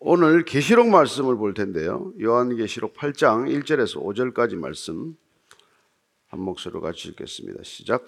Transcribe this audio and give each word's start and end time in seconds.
오늘 0.00 0.44
계시록 0.44 0.88
말씀을 0.88 1.36
볼 1.36 1.54
텐데요. 1.54 2.12
요한계시록 2.22 2.94
8장 2.94 3.48
1절에서 3.48 4.00
5절까지 4.00 4.54
말씀 4.54 5.16
한 6.28 6.40
목소리로 6.40 6.80
같이 6.80 7.08
읽겠습니다. 7.08 7.64
시작. 7.64 8.04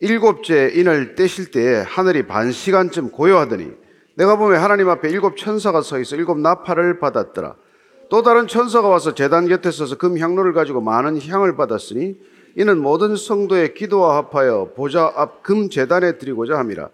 일곱째 0.00 0.72
인을 0.74 1.14
떼실 1.14 1.52
때에 1.52 1.82
하늘이 1.82 2.26
반 2.26 2.50
시간쯤 2.50 3.10
고요하더니 3.10 3.70
내가 4.16 4.36
보면 4.36 4.60
하나님 4.60 4.88
앞에 4.88 5.08
일곱 5.08 5.36
천사가 5.36 5.82
서 5.82 6.00
있어 6.00 6.16
일곱 6.16 6.40
나팔을 6.40 6.98
받았더라. 6.98 7.54
또 8.08 8.22
다른 8.22 8.48
천사가 8.48 8.88
와서 8.88 9.14
제단 9.14 9.46
곁에 9.46 9.70
서서 9.70 9.98
금 9.98 10.18
향로를 10.18 10.52
가지고 10.52 10.80
많은 10.80 11.22
향을 11.22 11.54
받았으니 11.54 12.18
이는 12.56 12.82
모든 12.82 13.14
성도의 13.14 13.74
기도와 13.74 14.16
합하여 14.16 14.72
보좌 14.74 15.12
앞 15.14 15.44
금 15.44 15.70
제단에 15.70 16.18
드리고자 16.18 16.58
함이라. 16.58 16.90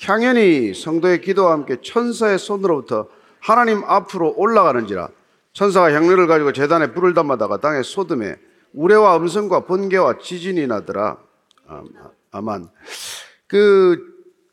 향연이 0.00 0.74
성도의 0.74 1.20
기도와 1.20 1.52
함께 1.52 1.76
천사의 1.80 2.40
손으로부터 2.40 3.06
하나님 3.46 3.84
앞으로 3.84 4.34
올라가는지라 4.36 5.08
천사가 5.52 5.92
향료를 5.92 6.26
가지고 6.26 6.52
제단에 6.52 6.92
불을 6.92 7.14
담아다가 7.14 7.58
땅에 7.60 7.84
쏟음에 7.84 8.34
우레와 8.72 9.18
음성과 9.18 9.66
번개와 9.66 10.18
지진이 10.18 10.66
나더라. 10.66 11.18
아만. 12.32 12.68
그 13.46 14.04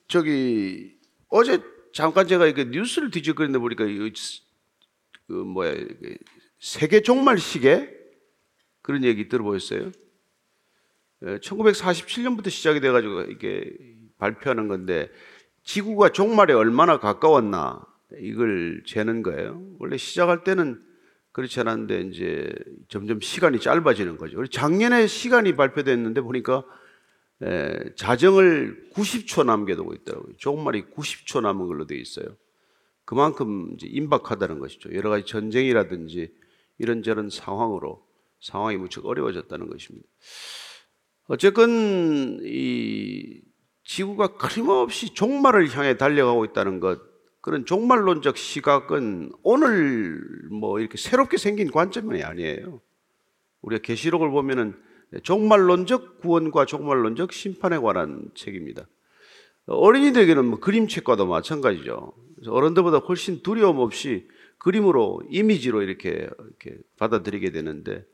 저기 0.07 0.95
어제 1.27 1.59
잠깐 1.91 2.27
제가 2.27 2.45
이그 2.45 2.65
뉴스를 2.65 3.09
뒤적거리는데 3.09 3.57
보니까 3.57 3.85
그 5.27 5.33
뭐야 5.33 5.73
세계 6.59 7.01
종말 7.01 7.39
시계 7.39 7.89
그런 8.83 9.03
얘기 9.03 9.27
들어보셨어요? 9.27 9.91
1947년부터 11.23 12.51
시작이 12.51 12.79
돼가지고 12.79 13.21
이게 13.23 13.71
발표하는 14.19 14.67
건데 14.67 15.09
지구가 15.63 16.09
종말에 16.09 16.53
얼마나 16.53 16.99
가까웠나 16.99 17.91
이걸 18.19 18.83
재는 18.85 19.23
거예요. 19.23 19.61
원래 19.79 19.97
시작할 19.97 20.43
때는 20.43 20.81
그렇지 21.31 21.59
않았는데 21.59 22.01
이제 22.01 22.53
점점 22.89 23.19
시간이 23.19 23.59
짧아지는 23.59 24.17
거죠. 24.17 24.45
작년에 24.45 25.07
시간이 25.07 25.55
발표됐는데 25.55 26.21
보니까 26.21 26.63
에, 27.41 27.95
자정을 27.95 28.89
90초 28.93 29.45
남겨두고 29.45 29.93
있더라고요. 29.95 30.35
종말이 30.37 30.83
90초 30.95 31.41
남은 31.41 31.67
걸로 31.67 31.85
되어 31.87 31.97
있어요. 31.97 32.27
그만큼 33.05 33.73
이제 33.73 33.87
임박하다는 33.87 34.59
것이죠. 34.59 34.93
여러 34.93 35.09
가지 35.09 35.25
전쟁이라든지 35.25 36.31
이런저런 36.77 37.29
상황으로 37.29 38.05
상황이 38.39 38.77
무척 38.77 39.05
어려워졌다는 39.05 39.69
것입니다. 39.69 40.07
어쨌건 41.27 42.39
이 42.43 43.41
지구가 43.83 44.37
끊임없이 44.37 45.13
종말을 45.13 45.75
향해 45.75 45.97
달려가고 45.97 46.45
있다는 46.45 46.79
것, 46.79 47.01
그런 47.43 47.65
종말론적 47.65 48.37
시각은 48.37 49.33
오늘 49.43 50.23
뭐 50.49 50.79
이렇게 50.79 50.97
새롭게 50.97 51.35
생긴 51.35 51.69
관점이 51.71 52.23
아니에요. 52.23 52.79
우리가 53.61 53.81
계시록을 53.81 54.29
보면은 54.31 54.73
종말론적 55.23 56.21
구원과 56.21 56.65
종말론적 56.65 57.33
심판에 57.33 57.79
관한 57.79 58.29
책입니다. 58.33 58.87
어린이들에게는 59.65 60.45
뭐 60.45 60.59
그림책과도 60.61 61.25
마찬가지죠. 61.27 62.13
어른들보다 62.47 62.99
훨씬 62.99 63.43
두려움 63.43 63.79
없이 63.79 64.25
그림으로 64.57 65.21
이미지로 65.29 65.81
이렇게, 65.81 66.11
이렇게 66.11 66.77
받아들이게 66.97 67.51
되는데 67.51 68.05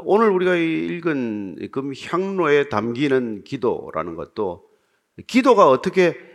오늘 0.00 0.30
우리가 0.30 0.56
읽은 0.56 1.68
금 1.70 1.92
향로에 1.96 2.68
담기는 2.68 3.44
기도라는 3.44 4.16
것도 4.16 4.68
기도가 5.28 5.68
어떻게 5.68 6.33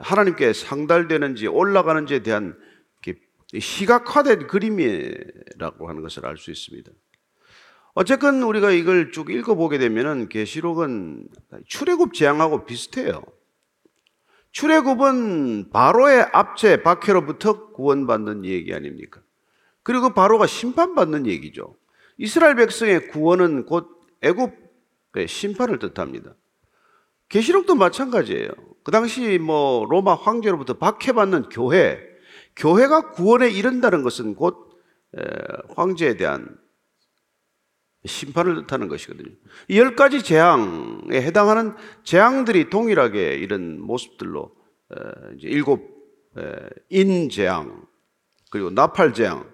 하나님께 0.00 0.52
상달되는지 0.52 1.46
올라가는지에 1.46 2.20
대한 2.20 2.56
시각화된 3.56 4.48
그림이라고 4.48 5.88
하는 5.88 6.02
것을 6.02 6.26
알 6.26 6.36
수 6.36 6.50
있습니다. 6.50 6.90
어쨌건 7.94 8.42
우리가 8.42 8.72
이걸 8.72 9.12
쭉 9.12 9.30
읽어보게 9.30 9.78
되면은 9.78 10.28
계시록은 10.28 11.28
출애굽 11.66 12.14
재앙하고 12.14 12.64
비슷해요. 12.64 13.22
출애굽은 14.50 15.70
바로의 15.70 16.28
압제 16.32 16.82
박해로부터 16.82 17.70
구원받는 17.72 18.44
얘기 18.44 18.74
아닙니까? 18.74 19.20
그리고 19.84 20.12
바로가 20.12 20.46
심판받는 20.46 21.26
얘기죠. 21.26 21.76
이스라엘 22.18 22.56
백성의 22.56 23.08
구원은 23.08 23.66
곧 23.66 23.88
애굽의 24.22 25.28
심판을 25.28 25.78
뜻합니다. 25.78 26.34
계시록도 27.34 27.74
마찬가지예요. 27.74 28.48
그 28.84 28.92
당시 28.92 29.38
뭐 29.38 29.86
로마 29.90 30.14
황제로부터 30.14 30.74
박해받는 30.74 31.48
교회, 31.48 31.98
교회가 32.54 33.10
구원에 33.10 33.50
이른다는 33.50 34.04
것은 34.04 34.36
곧 34.36 34.70
황제에 35.74 36.16
대한 36.16 36.56
심판을 38.04 38.68
뜻하는 38.68 38.86
것이거든요. 38.86 39.34
이열 39.66 39.96
가지 39.96 40.22
재앙에 40.22 41.16
해당하는 41.22 41.74
재앙들이 42.04 42.70
동일하게 42.70 43.34
이런 43.34 43.80
모습들로 43.80 44.54
이제 45.36 45.48
일곱 45.48 45.92
인 46.88 47.30
재앙 47.30 47.84
그리고 48.52 48.70
나팔 48.70 49.12
재앙, 49.12 49.50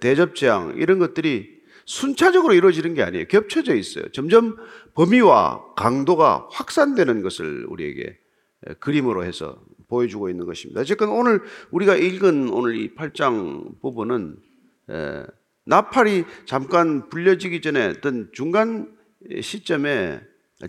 대접 0.00 0.34
재앙 0.34 0.74
이런 0.76 0.98
것들이 0.98 1.55
순차적으로 1.86 2.52
이루어지는 2.52 2.94
게 2.94 3.02
아니에요. 3.02 3.26
겹쳐져 3.28 3.74
있어요. 3.74 4.04
점점 4.12 4.56
범위와 4.94 5.74
강도가 5.74 6.48
확산되는 6.50 7.22
것을 7.22 7.64
우리에게 7.68 8.18
그림으로 8.80 9.24
해서 9.24 9.62
보여주고 9.88 10.28
있는 10.28 10.46
것입니다. 10.46 10.80
어쨌건 10.80 11.10
오늘 11.10 11.40
우리가 11.70 11.94
읽은 11.94 12.48
오늘 12.50 12.76
이 12.76 12.94
8장 12.94 13.80
부분은 13.80 14.36
나팔이 15.64 16.24
잠깐 16.44 17.08
불려지기 17.08 17.60
전에 17.60 17.86
어떤 17.86 18.30
중간 18.32 18.96
시점에 19.40 20.20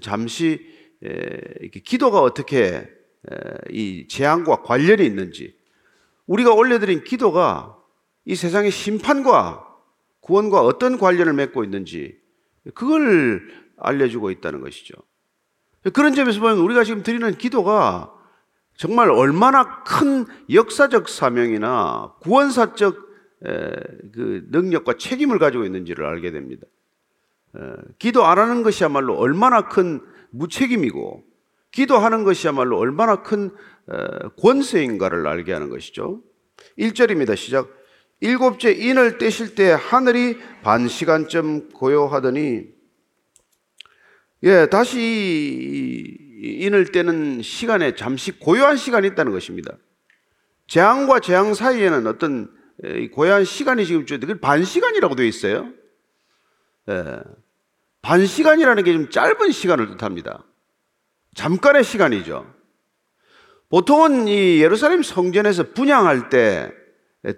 잠시 0.02 0.60
기도가 1.84 2.22
어떻게 2.22 2.88
이 3.72 4.08
재앙과 4.08 4.62
관련이 4.62 5.04
있는지 5.04 5.58
우리가 6.28 6.54
올려드린 6.54 7.04
기도가 7.04 7.76
이 8.26 8.36
세상의 8.36 8.70
심판과 8.70 9.67
구원과 10.28 10.62
어떤 10.62 10.98
관련을 10.98 11.34
맺고 11.34 11.64
있는지 11.64 12.20
그걸 12.74 13.48
알려주고 13.78 14.30
있다는 14.32 14.62
것이죠. 14.62 14.94
그런 15.94 16.14
점에서 16.14 16.42
보면 16.42 16.60
우리가 16.60 16.84
지금 16.84 17.02
드리는 17.02 17.34
기도가 17.38 18.14
정말 18.76 19.10
얼마나 19.10 19.84
큰 19.84 20.26
역사적 20.52 21.08
사명이나 21.10 22.14
구원사적 22.20 23.08
그 23.42 24.46
능력과 24.50 24.98
책임을 24.98 25.40
가지고 25.40 25.64
있는지를 25.64 26.06
알게 26.06 26.32
됩니다. 26.32 26.68
기도 27.98 28.26
안 28.26 28.38
하는 28.38 28.64
것이야말로 28.64 29.16
얼마나 29.16 29.70
큰 29.70 30.02
무책임이고 30.32 31.24
기도하는 31.72 32.24
것이야말로 32.26 32.78
얼마나 32.78 33.24
큰 33.24 33.52
권세인가를 34.40 35.26
알게 35.26 35.54
하는 35.54 35.70
것이죠. 35.70 36.22
1절입니다. 36.78 37.38
시작. 37.38 37.70
일곱째 38.20 38.72
인을 38.72 39.18
떼실 39.18 39.56
때 39.56 39.72
하늘이 39.72 40.38
반 40.64 40.88
시간쯤 40.88 41.70
고요하더니 41.70 42.66
예, 44.44 44.68
다시 44.68 46.18
인을 46.40 46.92
떼는 46.92 47.42
시간에 47.42 47.96
잠시 47.96 48.32
고요한 48.32 48.78
시간이 48.78 49.08
있다는 49.08 49.32
것입니다. 49.32 49.78
재앙과 50.68 51.20
재앙 51.20 51.54
사이에는 51.54 52.08
어떤 52.08 52.52
고요한 53.14 53.46
시간이 53.46 53.86
지금 53.86 54.06
반 54.42 54.64
시간이라고 54.64 55.16
되어 55.16 55.26
있어요. 55.26 55.72
예, 56.90 57.20
반 58.02 58.26
시간이라는 58.26 58.84
게 58.84 58.94
좀 58.94 59.10
짧은 59.10 59.52
시간을 59.52 59.98
뜻합니다. 59.98 60.46
잠깐의 61.36 61.84
시간이죠. 61.84 62.52
보통은 63.70 64.28
이 64.28 64.62
예루살렘 64.62 65.04
성전에서 65.04 65.74
분양할 65.74 66.30
때 66.30 66.72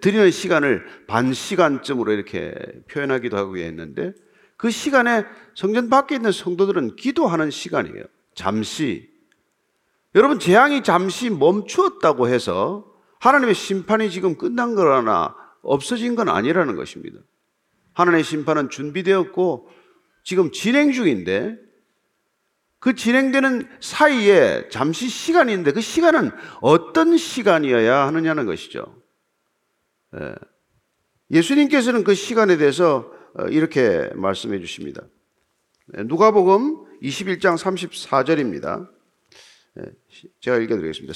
드리는 0.01 0.29
시간을 0.29 0.85
반 1.07 1.33
시간쯤으로 1.33 2.11
이렇게 2.11 2.53
표현하기도 2.91 3.37
하고 3.37 3.57
했는데 3.57 4.13
그 4.57 4.71
시간에 4.71 5.23
성전 5.55 5.89
밖에 5.89 6.15
있는 6.15 6.31
성도들은 6.31 6.97
기도하는 6.97 7.49
시간이에요. 7.49 8.03
잠시. 8.35 9.09
여러분, 10.15 10.39
재앙이 10.39 10.83
잠시 10.83 11.29
멈추었다고 11.29 12.27
해서 12.27 12.85
하나님의 13.19 13.55
심판이 13.55 14.11
지금 14.11 14.37
끝난 14.37 14.75
거나 14.75 15.35
없어진 15.61 16.15
건 16.15 16.29
아니라는 16.29 16.75
것입니다. 16.75 17.19
하나님의 17.93 18.23
심판은 18.23 18.69
준비되었고 18.69 19.69
지금 20.23 20.51
진행 20.51 20.91
중인데 20.91 21.57
그 22.79 22.95
진행되는 22.95 23.67
사이에 23.81 24.69
잠시 24.69 25.09
시간이 25.09 25.51
있는데 25.51 25.71
그 25.71 25.81
시간은 25.81 26.31
어떤 26.61 27.17
시간이어야 27.17 28.07
하느냐는 28.07 28.45
것이죠. 28.45 29.01
예. 30.15 30.35
예수님께서는 31.31 32.03
그 32.03 32.15
시간에 32.15 32.57
대해서 32.57 33.11
어, 33.37 33.45
이렇게 33.45 34.09
말씀해 34.15 34.59
주십니다. 34.59 35.03
예, 35.97 36.03
누가복음 36.03 36.85
21장 37.01 37.57
34절입니다. 37.57 38.87
예, 39.79 39.83
제가 40.41 40.57
읽어드리겠습니다. 40.57 41.13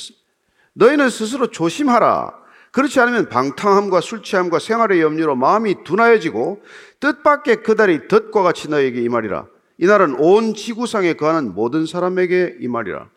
너희는 0.73 1.09
스스로 1.09 1.47
조심하라. 1.47 2.43
그렇지 2.71 2.99
않으면 2.99 3.29
방탕함과 3.29 4.01
술 4.01 4.23
취함과 4.23 4.57
생활의 4.57 5.01
염려로 5.01 5.35
마음이 5.35 5.83
둔하여지고 5.83 6.63
뜻밖의 6.99 7.57
그달이 7.61 8.07
덫과 8.07 8.41
같이 8.41 8.67
너에게 8.67 9.01
이 9.01 9.09
말이라. 9.09 9.47
이 9.77 9.85
날은 9.85 10.15
온 10.19 10.55
지구상에 10.55 11.13
거하는 11.13 11.53
모든 11.53 11.85
사람에게 11.85 12.57
이 12.59 12.67
말이라. 12.67 13.09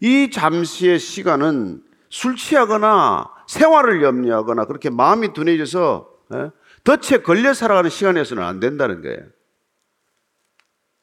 이 0.00 0.30
잠시의 0.30 0.98
시간은 0.98 1.82
술 2.16 2.34
취하거나 2.34 3.30
생활을 3.46 4.02
염려하거나 4.02 4.64
그렇게 4.64 4.88
마음이 4.88 5.34
둔해져서 5.34 6.08
예? 6.32 6.50
덫에 6.82 7.18
걸려 7.18 7.52
살아가는 7.52 7.90
시간에서는 7.90 8.42
안 8.42 8.58
된다는 8.58 9.02
거예요. 9.02 9.18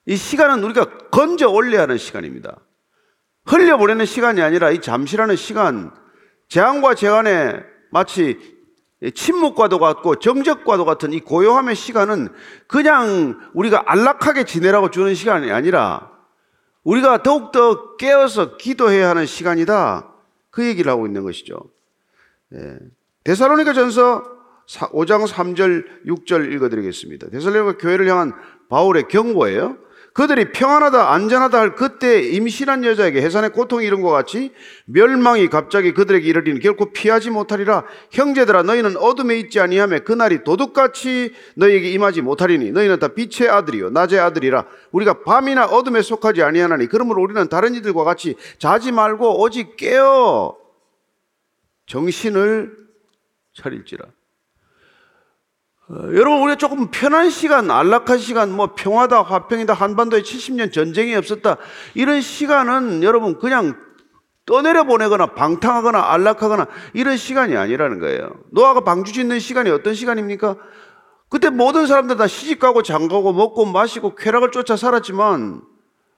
이 0.07 0.15
시간은 0.15 0.63
우리가 0.63 1.10
건져 1.12 1.50
올려야 1.50 1.83
하는 1.83 2.00
시간입니다. 2.00 2.57
흘려보내는 3.45 4.07
시간이 4.07 4.42
아니라 4.42 4.71
이 4.71 4.81
잠시라는 4.81 5.36
시간, 5.36 5.92
재앙과 6.50 6.95
재앙에 6.95 7.57
마치 7.92 8.39
침묵과도 9.13 9.77
같고 9.77 10.16
정적과도 10.16 10.83
같은 10.83 11.13
이 11.13 11.19
고요함의 11.19 11.75
시간은 11.75 12.30
그냥 12.68 13.39
우리가 13.54 13.83
안락하게 13.86 14.45
지내라고 14.45 14.89
주는 14.89 15.13
시간이 15.13 15.51
아니라 15.51 16.09
우리가 16.83 17.21
더욱더 17.21 17.98
깨어서 17.98 18.57
기도해야 18.57 19.09
하는 19.09 19.27
시간이다. 19.27 20.12
그 20.53 20.63
얘기를 20.63 20.91
하고 20.91 21.07
있는 21.07 21.23
것이죠. 21.23 21.57
예. 22.53 22.77
데살로니가 23.23 23.73
전서 23.73 24.23
5장 24.67 25.27
3절, 25.27 26.05
6절 26.05 26.53
읽어드리겠습니다. 26.53 27.31
데살로니가 27.31 27.77
교회를 27.79 28.07
향한 28.07 28.33
바울의 28.69 29.07
경고예요. 29.07 29.77
그들이 30.13 30.51
평안하다 30.51 31.12
안전하다 31.12 31.60
할 31.60 31.75
그때 31.75 32.21
임신한 32.21 32.86
여자에게 32.86 33.19
해산의 33.21 33.50
고통이 33.50 33.86
이런 33.86 34.01
것 34.01 34.12
같이 34.12 34.54
멸망이 34.86 35.48
갑자기 35.48 35.92
그들에게 35.92 36.27
이르리니 36.27 36.60
결코 36.60 36.94
피하지 36.94 37.31
못하리라. 37.31 37.83
형제들아 38.12 38.62
너희는 38.62 38.95
어둠에 38.98 39.38
있지 39.39 39.60
아니하며 39.60 40.00
그날이 40.01 40.44
도둑같이 40.44 41.33
너희에게 41.56 41.89
임하지 41.92 42.21
못하리니 42.21 42.71
너희는 42.71 43.00
다 43.00 43.07
빛의 43.07 43.50
아들이요 43.50 43.89
낮의 43.89 44.19
아들이라. 44.19 44.68
우리가 44.92 45.24
밤이나 45.24 45.65
어둠에 45.65 46.04
속하지 46.04 46.44
아니하나니 46.44 46.88
그러므로 46.88 47.24
우리는 47.24 47.50
다른 47.50 47.74
이들과 47.74 48.04
같이 48.04 48.36
자지 48.59 48.92
말고 48.92 49.42
오직 49.42 49.75
깨어 49.77 50.56
정신을 51.88 52.71
차릴지라 53.56 54.06
어, 55.94 56.10
여러분 56.13 56.42
우리가 56.42 56.56
조금 56.56 56.90
편한 56.90 57.30
시간, 57.30 57.69
안락한 57.69 58.18
시간, 58.18 58.51
뭐 58.51 58.74
평화다, 58.74 59.22
화평이다, 59.22 59.74
한반도에 59.74 60.24
70년 60.24 60.74
전쟁이 60.74 61.13
없었다 61.13 61.57
이런 61.94 62.22
시간은 62.22 63.04
여러분 63.04 63.38
그냥 63.38 63.75
떠내려 64.45 64.86
보내거나 64.86 65.36
방탕하거나 65.36 66.12
안락하거나 66.12 66.68
이런 66.94 67.16
시간이 67.16 67.56
아니라는 67.56 68.00
거예요. 68.00 68.30
노아가 68.51 68.81
방주 68.81 69.13
짓는 69.13 69.40
시간이 69.40 69.69
어떤 69.69 69.94
시간입니까? 69.94 70.57
그때 71.30 71.50
모든 71.50 71.86
사람들 71.86 72.18
다 72.18 72.28
시집가고 72.28 72.81
장가고 72.81 73.31
먹고 73.31 73.66
마시고 73.66 74.16
쾌락을 74.16 74.51
쫓아 74.51 74.75
살았지만 74.75 75.62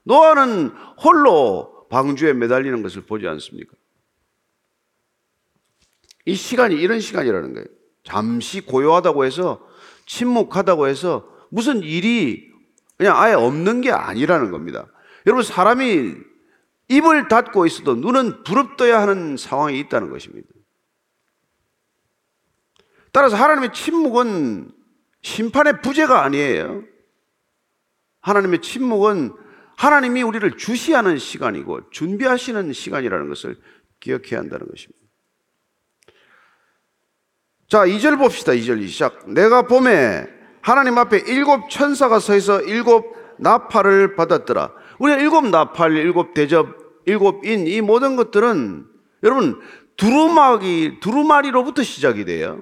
노아는 0.04 0.70
홀로 1.04 1.88
방주에 1.90 2.34
매달리는 2.34 2.82
것을 2.82 3.04
보지 3.04 3.28
않습니까? 3.28 3.74
이 6.26 6.34
시간이 6.34 6.76
이런 6.76 7.00
시간이라는 7.02 7.54
거예요. 7.54 7.75
잠시 8.06 8.62
고요하다고 8.62 9.26
해서 9.26 9.68
침묵하다고 10.06 10.88
해서 10.88 11.28
무슨 11.50 11.82
일이 11.82 12.50
그냥 12.98 13.18
아예 13.20 13.34
없는 13.34 13.82
게 13.82 13.92
아니라는 13.92 14.52
겁니다. 14.52 14.88
여러분, 15.26 15.44
사람이 15.44 16.14
입을 16.88 17.28
닫고 17.28 17.66
있어도 17.66 17.96
눈은 17.96 18.44
부릅떠야 18.44 19.02
하는 19.02 19.38
상황이 19.38 19.80
있다는 19.80 20.10
것입니다. 20.12 20.48
따라서 23.12 23.36
하나님의 23.36 23.74
침묵은 23.74 24.72
심판의 25.22 25.82
부재가 25.82 26.24
아니에요. 26.24 26.84
하나님의 28.22 28.62
침묵은 28.62 29.34
하나님이 29.78 30.22
우리를 30.22 30.58
주시하는 30.58 31.18
시간이고 31.18 31.90
준비하시는 31.90 32.72
시간이라는 32.72 33.30
것을 33.30 33.58
기억해야 34.00 34.40
한다는 34.40 34.68
것입니다. 34.68 35.05
자, 37.68 37.86
2절 37.86 38.18
봅시다. 38.20 38.52
2절 38.52 38.88
시작. 38.88 39.30
내가 39.30 39.64
봄에 39.64 40.28
하나님 40.62 40.98
앞에 40.98 41.24
일곱 41.28 41.70
천사가 41.70 42.20
서 42.20 42.36
있어 42.36 42.62
일곱 42.62 43.16
나팔을 43.38 44.16
받았더라. 44.16 44.72
우리가 45.00 45.20
일곱 45.20 45.48
나팔, 45.48 45.94
일곱 45.94 46.34
대접, 46.34 46.68
일곱 47.06 47.46
인, 47.46 47.68
이 47.68 47.82
모든 47.82 48.16
것들은 48.16 48.86
여러분, 49.24 49.60
두루마기, 49.98 51.00
두루마리로부터 51.02 51.84
시작이 51.84 52.26
돼요. 52.26 52.62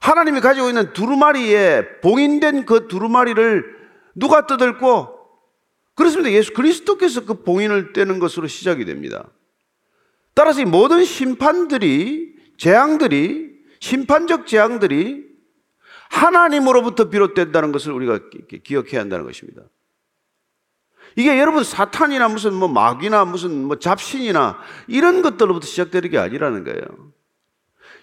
하나님이 0.00 0.40
가지고 0.40 0.68
있는 0.68 0.92
두루마리에 0.92 2.00
봉인된 2.00 2.66
그 2.66 2.88
두루마리를 2.88 3.64
누가 4.16 4.46
뜯을고 4.46 5.16
그렇습니다. 5.94 6.32
예수 6.32 6.52
그리스도께서 6.54 7.24
그 7.24 7.42
봉인을 7.44 7.92
떼는 7.92 8.18
것으로 8.18 8.48
시작이 8.48 8.84
됩니다. 8.84 9.28
따라서 10.34 10.60
이 10.60 10.64
모든 10.64 11.04
심판들이, 11.04 12.34
재앙들이 12.56 13.51
심판적 13.82 14.46
재앙들이 14.46 15.26
하나님으로부터 16.08 17.10
비롯된다는 17.10 17.72
것을 17.72 17.92
우리가 17.92 18.20
기억해야 18.62 19.00
한다는 19.00 19.24
것입니다. 19.24 19.62
이게 21.16 21.36
여러분 21.40 21.64
사탄이나 21.64 22.28
무슨 22.28 22.54
뭐 22.54 22.68
마귀나 22.68 23.24
무슨 23.24 23.64
뭐 23.64 23.80
잡신이나 23.80 24.58
이런 24.86 25.20
것들로부터 25.20 25.66
시작되는 25.66 26.10
게 26.10 26.18
아니라는 26.18 26.62
거예요. 26.62 26.84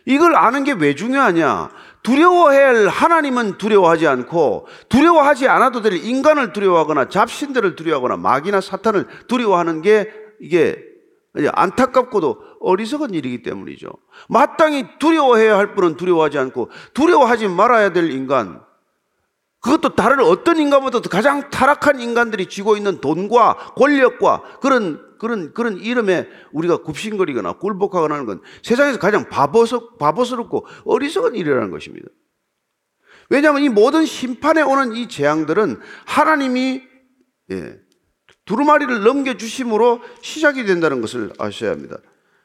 이걸 0.06 0.36
아는 0.36 0.66
게 0.66 0.74
왜 0.74 0.96
중요하냐? 0.96 1.72
두려워해야 2.04 2.68
할 2.68 2.88
하나님은 2.90 3.58
두려워하지 3.58 4.06
않고 4.06 4.68
두려워하지 4.90 5.48
않아도 5.48 5.82
될 5.82 5.94
인간을 5.94 6.52
두려워하거나 6.52 7.08
잡신들을 7.08 7.78
두려워하거나 7.78 8.18
마귀나 8.18 8.60
사탄을 8.60 9.08
두려워하는 9.28 9.82
게 9.82 10.12
이게 10.42 10.90
안타깝고도 11.54 12.49
어리석은 12.60 13.14
일이기 13.14 13.42
때문이죠. 13.42 13.90
마땅히 14.28 14.86
두려워해야 15.00 15.58
할 15.58 15.76
분은 15.76 15.98
두려워하지 15.98 16.38
않고 16.38 16.70
두려워하지 16.94 17.48
말아야 17.48 17.94
될 17.94 18.12
인간, 18.12 18.62
그것도 19.62 19.96
다른 19.96 20.22
어떤 20.22 20.58
인간보다도 20.58 21.10
가장 21.10 21.50
타락한 21.50 22.00
인간들이 22.00 22.46
쥐고 22.46 22.78
있는 22.78 23.02
돈과 23.02 23.74
권력과 23.76 24.60
그런 24.62 25.10
그런 25.20 25.54
그런 25.54 25.78
이름에 25.78 26.28
우리가 26.54 26.78
굽신거리거나 26.78 27.54
굴복하거나 27.54 28.14
하는 28.14 28.26
건 28.26 28.42
세상에서 28.64 29.00
가장 29.00 29.28
바보스, 29.28 29.78
바보스럽고 30.00 30.66
어리석은 30.86 31.36
일이라는 31.36 31.72
것입니다. 31.72 32.08
왜냐하면 33.30 33.64
이 33.64 33.70
모든 33.70 34.06
심판에 34.06 34.62
오는 34.62 34.96
이 34.96 35.10
재앙들은 35.10 35.82
하나님이 36.06 36.84
예, 37.52 37.80
두루마리를 38.46 39.04
넘겨주심으로 39.04 40.02
시작이 40.22 40.64
된다는 40.64 41.02
것을 41.02 41.34
아셔야 41.38 41.72
합니다. 41.72 41.98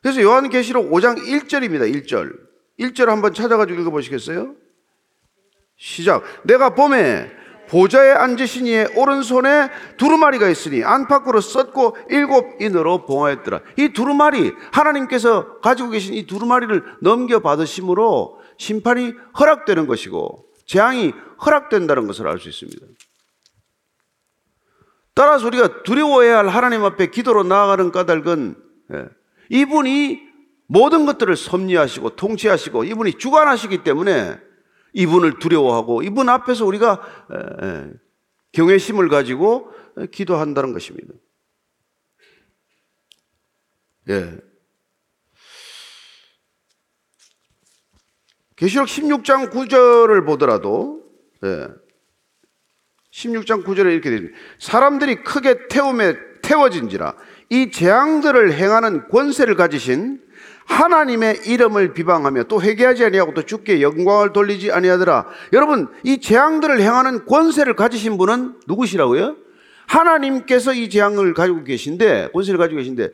그래서 0.04 0.20
요한계시록 0.20 0.90
5장 0.92 1.16
1절입니다. 1.16 1.90
1절. 1.90 2.38
1절 2.78 3.06
한번 3.06 3.32
찾아가지고 3.32 3.80
읽어보시겠어요? 3.80 4.54
시작. 5.78 6.22
내가 6.42 6.74
봄에 6.74 7.32
보좌에 7.70 8.10
앉으신 8.10 8.66
이의 8.66 8.86
오른손에 8.96 9.70
두루마리가 9.96 10.50
있으니 10.50 10.84
안팎으로 10.84 11.40
썼고 11.40 11.96
일곱 12.10 12.60
인으로 12.60 13.06
봉하였더라. 13.06 13.62
이 13.78 13.94
두루마리, 13.94 14.52
하나님께서 14.72 15.60
가지고 15.60 15.88
계신 15.88 16.12
이 16.12 16.26
두루마리를 16.26 16.82
넘겨 17.00 17.40
받으심으로 17.40 18.40
심판이 18.58 19.14
허락되는 19.38 19.86
것이고 19.86 20.44
재앙이 20.66 21.14
허락된다는 21.46 22.06
것을 22.06 22.28
알 22.28 22.38
수 22.38 22.50
있습니다. 22.50 22.86
따라서 25.14 25.46
우리가 25.46 25.82
두려워해야 25.84 26.36
할 26.36 26.48
하나님 26.48 26.84
앞에 26.84 27.06
기도로 27.06 27.44
나아가는 27.44 27.90
까닭은 27.90 28.56
예, 28.92 29.08
이분이 29.50 30.22
모든 30.66 31.06
것들을 31.06 31.36
섭리하시고 31.36 32.16
통치하시고 32.16 32.84
이분이 32.84 33.14
주관하시기 33.18 33.84
때문에 33.84 34.38
이분을 34.94 35.38
두려워하고 35.38 36.02
이분 36.02 36.28
앞에서 36.28 36.64
우리가 36.64 37.00
경외심을 38.52 39.08
가지고 39.08 39.72
기도한다는 40.12 40.72
것입니다. 40.72 41.12
예. 44.08 44.38
계시록 48.56 48.86
16장 48.86 49.50
9절을 49.50 50.24
보더라도 50.26 51.02
예. 51.44 51.68
16장 53.10 53.64
9절에 53.64 53.92
이렇게 53.92 54.10
됩니다. 54.10 54.36
사람들이 54.58 55.22
크게 55.22 55.68
태움에 55.68 56.14
태워진지라 56.42 57.16
이 57.50 57.70
재앙들을 57.70 58.52
행하는 58.52 59.08
권세를 59.08 59.54
가지신 59.56 60.20
하나님의 60.66 61.42
이름을 61.46 61.92
비방하며 61.92 62.44
또 62.44 62.60
회개하지 62.62 63.04
아니하고 63.04 63.34
또 63.34 63.42
주께 63.42 63.82
영광을 63.82 64.32
돌리지 64.32 64.72
아니하더라. 64.72 65.26
여러분, 65.52 65.88
이 66.02 66.20
재앙들을 66.20 66.80
행하는 66.80 67.26
권세를 67.26 67.76
가지신 67.76 68.16
분은 68.16 68.60
누구시라고요? 68.66 69.36
하나님께서 69.86 70.72
이 70.72 70.88
재앙을 70.88 71.34
가지고 71.34 71.64
계신데, 71.64 72.30
권세를 72.32 72.58
가지고 72.58 72.78
계신데, 72.78 73.10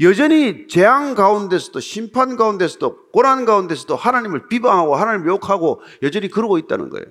여전히 0.00 0.66
재앙 0.68 1.14
가운데서도 1.14 1.80
심판 1.80 2.36
가운데서도 2.36 3.10
고난 3.12 3.44
가운데서도 3.44 3.96
하나님을 3.96 4.48
비방하고 4.48 4.94
하나님을 4.94 5.28
욕하고 5.28 5.80
여전히 6.02 6.28
그러고 6.28 6.58
있다는 6.58 6.90
거예요. 6.90 7.06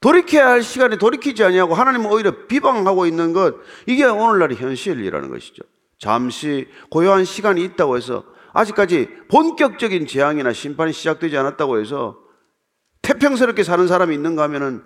돌이켜야 0.00 0.48
할 0.48 0.62
시간에 0.62 0.96
돌이키지 0.96 1.44
아니하고 1.44 1.74
하나님은 1.74 2.10
오히려 2.10 2.46
비방하고 2.46 3.06
있는 3.06 3.32
것 3.32 3.56
이게 3.86 4.04
오늘날의 4.04 4.56
현실이라는 4.56 5.28
것이죠. 5.28 5.62
잠시 5.98 6.68
고요한 6.90 7.24
시간이 7.24 7.62
있다고 7.62 7.96
해서 7.96 8.24
아직까지 8.52 9.08
본격적인 9.30 10.06
재앙이나 10.06 10.52
심판이 10.52 10.92
시작되지 10.92 11.36
않았다고 11.36 11.78
해서 11.78 12.18
태평스럽게 13.02 13.62
사는 13.62 13.86
사람이 13.86 14.14
있는가 14.14 14.42
하면은 14.44 14.82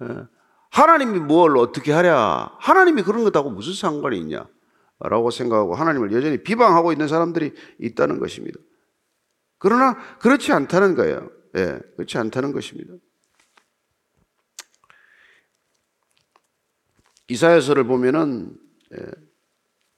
어, 0.00 0.26
하나님이 0.70 1.18
뭘 1.18 1.58
어떻게 1.58 1.92
하랴 1.92 2.56
하나님이 2.58 3.02
그런 3.02 3.24
것하고 3.24 3.50
무슨 3.50 3.74
상관이 3.74 4.18
있냐 4.18 4.46
라고 5.00 5.30
생각하고 5.30 5.74
하나님을 5.74 6.12
여전히 6.12 6.42
비방하고 6.42 6.92
있는 6.92 7.08
사람들이 7.08 7.52
있다는 7.80 8.20
것입니다. 8.20 8.58
그러나 9.58 9.96
그렇지 10.18 10.52
않다는 10.52 10.94
거예요. 10.94 11.28
예, 11.56 11.78
그렇지 11.96 12.18
않다는 12.18 12.52
것입니다. 12.52 12.94
이사야서를 17.32 17.84
보면은 17.84 18.52
예, 18.94 19.06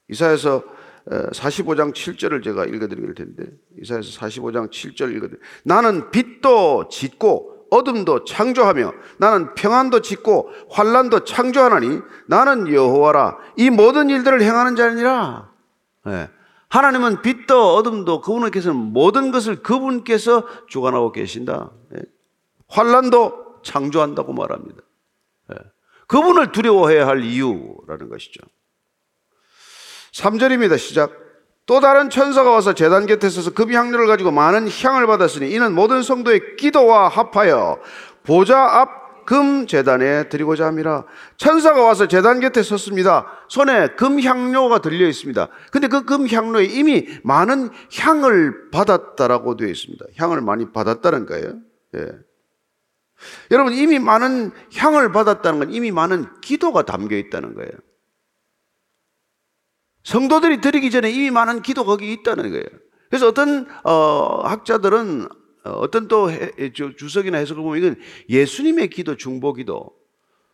이사야서 0.09 0.63
45장 1.05 1.93
7절을 1.93 2.43
제가 2.43 2.65
읽어드릴 2.65 3.13
텐데 3.13 3.45
이사야서 3.81 4.19
45장 4.19 4.69
7절 4.69 5.15
읽어드릴 5.15 5.39
나는 5.63 6.09
빛도 6.11 6.87
짓고 6.89 7.67
어둠도 7.69 8.23
창조하며 8.25 8.93
나는 9.19 9.53
평안도 9.55 10.01
짓고 10.01 10.49
환란도 10.69 11.25
창조하나니 11.25 11.99
나는 12.27 12.71
여호와라 12.71 13.37
이 13.57 13.69
모든 13.69 14.09
일들을 14.09 14.41
행하는 14.41 14.75
자니라 14.75 15.51
네. 16.05 16.29
하나님은 16.69 17.21
빛도 17.21 17.75
어둠도 17.75 18.21
그분께서는 18.21 18.75
모든 18.75 19.31
것을 19.31 19.61
그분께서 19.61 20.45
주관하고 20.67 21.11
계신다 21.11 21.71
네. 21.89 22.01
환란도 22.67 23.61
창조한다고 23.63 24.33
말합니다 24.33 24.81
네. 25.49 25.55
그분을 26.07 26.51
두려워해야 26.51 27.07
할 27.07 27.23
이유라는 27.23 28.09
것이죠 28.09 28.41
3절입니다. 30.13 30.77
시작. 30.77 31.11
또 31.65 31.79
다른 31.81 32.09
천사가 32.09 32.51
와서 32.51 32.73
재단 32.73 33.05
곁에 33.05 33.27
서서 33.29 33.51
급이 33.53 33.75
향료를 33.75 34.07
가지고 34.07 34.31
많은 34.31 34.69
향을 34.69 35.07
받았으니 35.07 35.51
이는 35.51 35.73
모든 35.73 36.03
성도의 36.03 36.55
기도와 36.57 37.09
합하여 37.09 37.79
보좌 38.23 38.57
앞 38.57 39.05
금 39.25 39.65
재단에 39.65 40.29
드리고자 40.29 40.67
함이라. 40.67 41.03
천사가 41.37 41.81
와서 41.81 42.07
재단 42.07 42.39
곁에 42.39 42.61
섰습니다. 42.61 43.25
손에 43.49 43.95
금 43.95 44.21
향료가 44.21 44.79
들려 44.79 45.07
있습니다. 45.07 45.47
근데 45.71 45.87
그 45.87 46.05
금 46.05 46.29
향료에 46.29 46.65
이미 46.65 47.07
많은 47.23 47.71
향을 47.97 48.69
받았다라고 48.69 49.57
되어 49.57 49.67
있습니다. 49.67 50.05
향을 50.17 50.41
많이 50.41 50.71
받았다는 50.71 51.25
거예요. 51.25 51.55
예. 51.95 52.11
여러분 53.51 53.73
이미 53.73 53.99
많은 53.99 54.51
향을 54.75 55.11
받았다는 55.11 55.59
건 55.59 55.73
이미 55.73 55.91
많은 55.91 56.41
기도가 56.41 56.83
담겨 56.83 57.15
있다는 57.15 57.53
거예요. 57.55 57.71
성도들이 60.03 60.61
드리기 60.61 60.91
전에 60.91 61.11
이미 61.11 61.31
많은 61.31 61.61
기도 61.61 61.83
거기 61.83 62.13
있다는 62.13 62.51
거예요. 62.51 62.65
그래서 63.09 63.27
어떤 63.27 63.67
어, 63.83 64.41
학자들은 64.45 65.27
어, 65.65 65.69
어떤 65.71 66.07
또 66.07 66.31
해, 66.31 66.71
주석이나 66.73 67.37
해석을 67.39 67.63
보면 67.63 67.77
이건 67.77 67.95
예수님의 68.29 68.89
기도, 68.89 69.17
중보기도, 69.17 69.91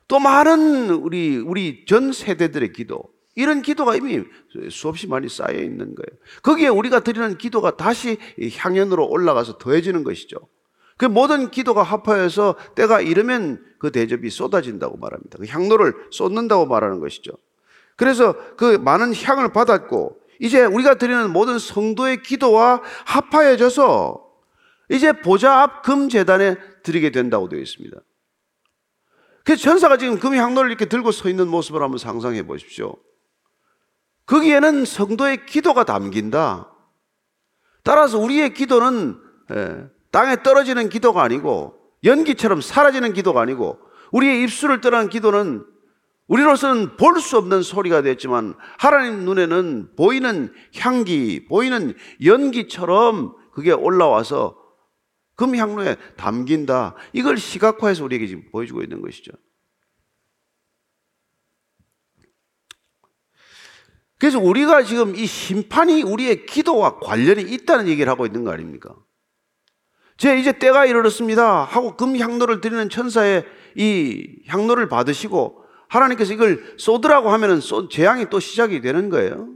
또 0.08 0.20
많은 0.20 0.90
우리 0.90 1.38
우리 1.38 1.86
전 1.86 2.12
세대들의 2.14 2.74
기도 2.74 3.14
이런 3.36 3.62
기도가 3.62 3.96
이미 3.96 4.24
수없이 4.70 5.08
많이 5.08 5.30
쌓여 5.30 5.58
있는 5.58 5.96
거예요. 5.96 6.20
거기에 6.44 6.68
우리가 6.68 7.02
드리는 7.02 7.38
기도가 7.38 7.78
다시 7.78 8.18
향연으로 8.58 9.08
올라가서 9.08 9.58
더해지는 9.58 10.04
것이죠. 10.04 10.38
그 10.98 11.06
모든 11.06 11.50
기도가 11.50 11.84
합하여서 11.84 12.56
때가 12.76 13.02
이르면 13.02 13.64
그 13.80 13.92
대접이 13.92 14.30
쏟아진다고 14.30 14.98
말합니다. 14.98 15.38
그 15.40 15.46
향로를 15.48 15.94
쏟는다고 16.12 16.66
말하는 16.68 17.00
것이죠. 17.00 17.32
그래서 17.96 18.36
그 18.56 18.78
많은 18.78 19.14
향을 19.16 19.52
받았고 19.52 20.20
이제 20.40 20.64
우리가 20.64 20.96
드리는 20.96 21.32
모든 21.32 21.60
성도의 21.60 22.24
기도와 22.24 22.82
합하여져서 23.06 24.32
이제 24.90 25.14
보좌 25.14 25.62
앞 25.62 25.84
금재단에 25.84 26.58
드리게 26.84 27.12
된다고 27.12 27.48
되어 27.48 27.60
있습니다. 27.60 27.98
그래서 29.44 29.62
천사가 29.62 29.98
지금 29.98 30.20
금향로를 30.20 30.70
이렇게 30.70 30.86
들고 30.86 31.12
서 31.12 31.30
있는 31.30 31.48
모습을 31.48 31.82
한번 31.82 31.98
상상해 31.98 32.46
보십시오. 32.46 32.96
거기에는 34.26 34.86
성도의 34.86 35.46
기도가 35.46 35.84
담긴다. 35.84 36.72
따라서 37.84 38.20
우리의 38.20 38.54
기도는 38.54 39.20
예, 39.52 39.88
땅에 40.12 40.44
떨어지는 40.44 40.90
기도가 40.90 41.24
아니고 41.24 41.76
연기처럼 42.04 42.62
사라지는 42.62 43.14
기도가 43.14 43.42
아니고 43.42 43.80
우리의 44.12 44.44
입술을 44.44 44.82
떠난 44.82 45.10
기도는 45.10 45.66
우리로서는 46.28 46.96
볼 46.98 47.20
수 47.20 47.38
없는 47.38 47.62
소리가 47.62 48.02
됐지만 48.02 48.56
하나님 48.78 49.26
눈에는 49.26 49.96
보이는 49.98 50.54
향기, 50.78 51.46
보이는 51.46 51.94
연기처럼 52.24 53.36
그게 53.54 53.72
올라와서 53.72 54.58
금향로에 55.36 55.98
담긴다. 56.18 56.96
이걸 57.14 57.38
시각화해서 57.38 58.04
우리에게 58.06 58.28
지금 58.28 58.50
보여주고 58.52 58.82
있는 58.82 59.02
것이죠. 59.02 59.32
그래서 64.20 64.40
우리가 64.40 64.84
지금 64.84 65.16
이 65.16 65.26
심판이 65.26 66.04
우리의 66.04 66.46
기도와 66.46 67.00
관련이 67.00 67.42
있다는 67.42 67.88
얘기를 67.88 68.10
하고 68.10 68.26
있는 68.26 68.44
거 68.44 68.52
아닙니까? 68.52 68.96
제 70.22 70.38
이제 70.38 70.52
때가 70.52 70.86
이르렀습니다 70.86 71.64
하고 71.64 71.98
금 71.98 72.16
향로를 72.16 72.62
드리는 72.62 72.90
천사의 72.90 73.44
이 73.74 74.44
향로를 74.46 74.88
받으시고 74.88 75.66
하나님께서 75.88 76.32
이걸 76.34 76.76
쏟으라고 76.78 77.32
하면은 77.32 77.60
재앙이 77.90 78.30
또 78.30 78.40
시작이 78.40 78.82
되는 78.82 79.10
거예요. 79.10 79.50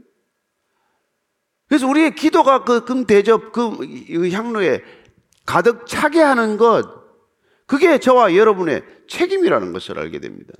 그래서 1.68 1.88
우리의 1.88 2.16
기도가 2.16 2.64
그 2.64 2.84
금 2.84 3.06
대접 3.06 3.52
그 3.52 4.32
향로에 4.32 4.82
가득 5.46 5.86
차게 5.86 6.20
하는 6.20 6.58
것 6.58 6.90
그게 7.68 8.00
저와 8.00 8.36
여러분의 8.36 8.84
책임이라는 9.08 9.72
것을 9.72 10.00
알게 10.00 10.20
됩니다. 10.20 10.52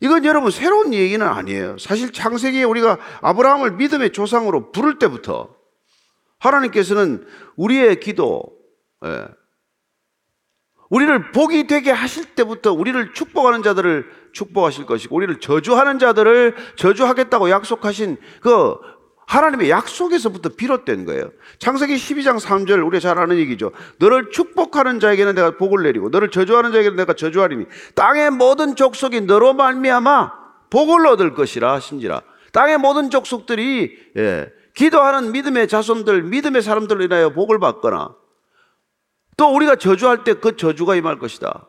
이건 0.00 0.26
여러분 0.26 0.50
새로운 0.50 0.92
얘기는 0.92 1.26
아니에요. 1.26 1.78
사실 1.78 2.12
창세기에 2.12 2.64
우리가 2.64 2.98
아브라함을 3.22 3.70
믿음의 3.76 4.12
조상으로 4.12 4.70
부를 4.70 4.98
때부터 4.98 5.55
하나님께서는 6.46 7.26
우리의 7.56 8.00
기도, 8.00 8.42
예, 9.04 9.26
우리를 10.88 11.32
복이 11.32 11.66
되게 11.66 11.90
하실 11.90 12.34
때부터 12.34 12.72
우리를 12.72 13.12
축복하는 13.12 13.62
자들을 13.62 14.06
축복하실 14.32 14.86
것이고 14.86 15.16
우리를 15.16 15.40
저주하는 15.40 15.98
자들을 15.98 16.54
저주하겠다고 16.76 17.50
약속하신 17.50 18.18
그 18.40 18.76
하나님의 19.26 19.70
약속에서부터 19.70 20.50
비롯된 20.50 21.04
거예요. 21.04 21.30
창세기 21.58 21.96
12장 21.96 22.38
3절 22.38 22.86
우리가 22.86 23.00
잘 23.00 23.18
아는 23.18 23.38
얘기죠. 23.38 23.72
너를 23.98 24.30
축복하는 24.30 25.00
자에게는 25.00 25.34
내가 25.34 25.56
복을 25.56 25.82
내리고 25.82 26.10
너를 26.10 26.30
저주하는 26.30 26.70
자에게는 26.72 26.96
내가 26.96 27.12
저주하리니 27.14 27.66
땅의 27.96 28.30
모든 28.30 28.76
족속이 28.76 29.22
너로 29.22 29.54
말미암아 29.54 30.32
복을 30.70 31.06
얻을 31.08 31.34
것이라 31.34 31.72
하신지라. 31.74 32.22
땅의 32.52 32.78
모든 32.78 33.10
족속들이 33.10 33.98
예, 34.16 34.52
기도하는 34.76 35.32
믿음의 35.32 35.66
자손들, 35.68 36.22
믿음의 36.22 36.62
사람들로 36.62 37.02
인하여 37.02 37.30
복을 37.30 37.58
받거나 37.58 38.14
또 39.36 39.54
우리가 39.54 39.76
저주할 39.76 40.22
때 40.22 40.34
그 40.34 40.56
저주가 40.56 40.94
임할 40.94 41.18
것이다. 41.18 41.68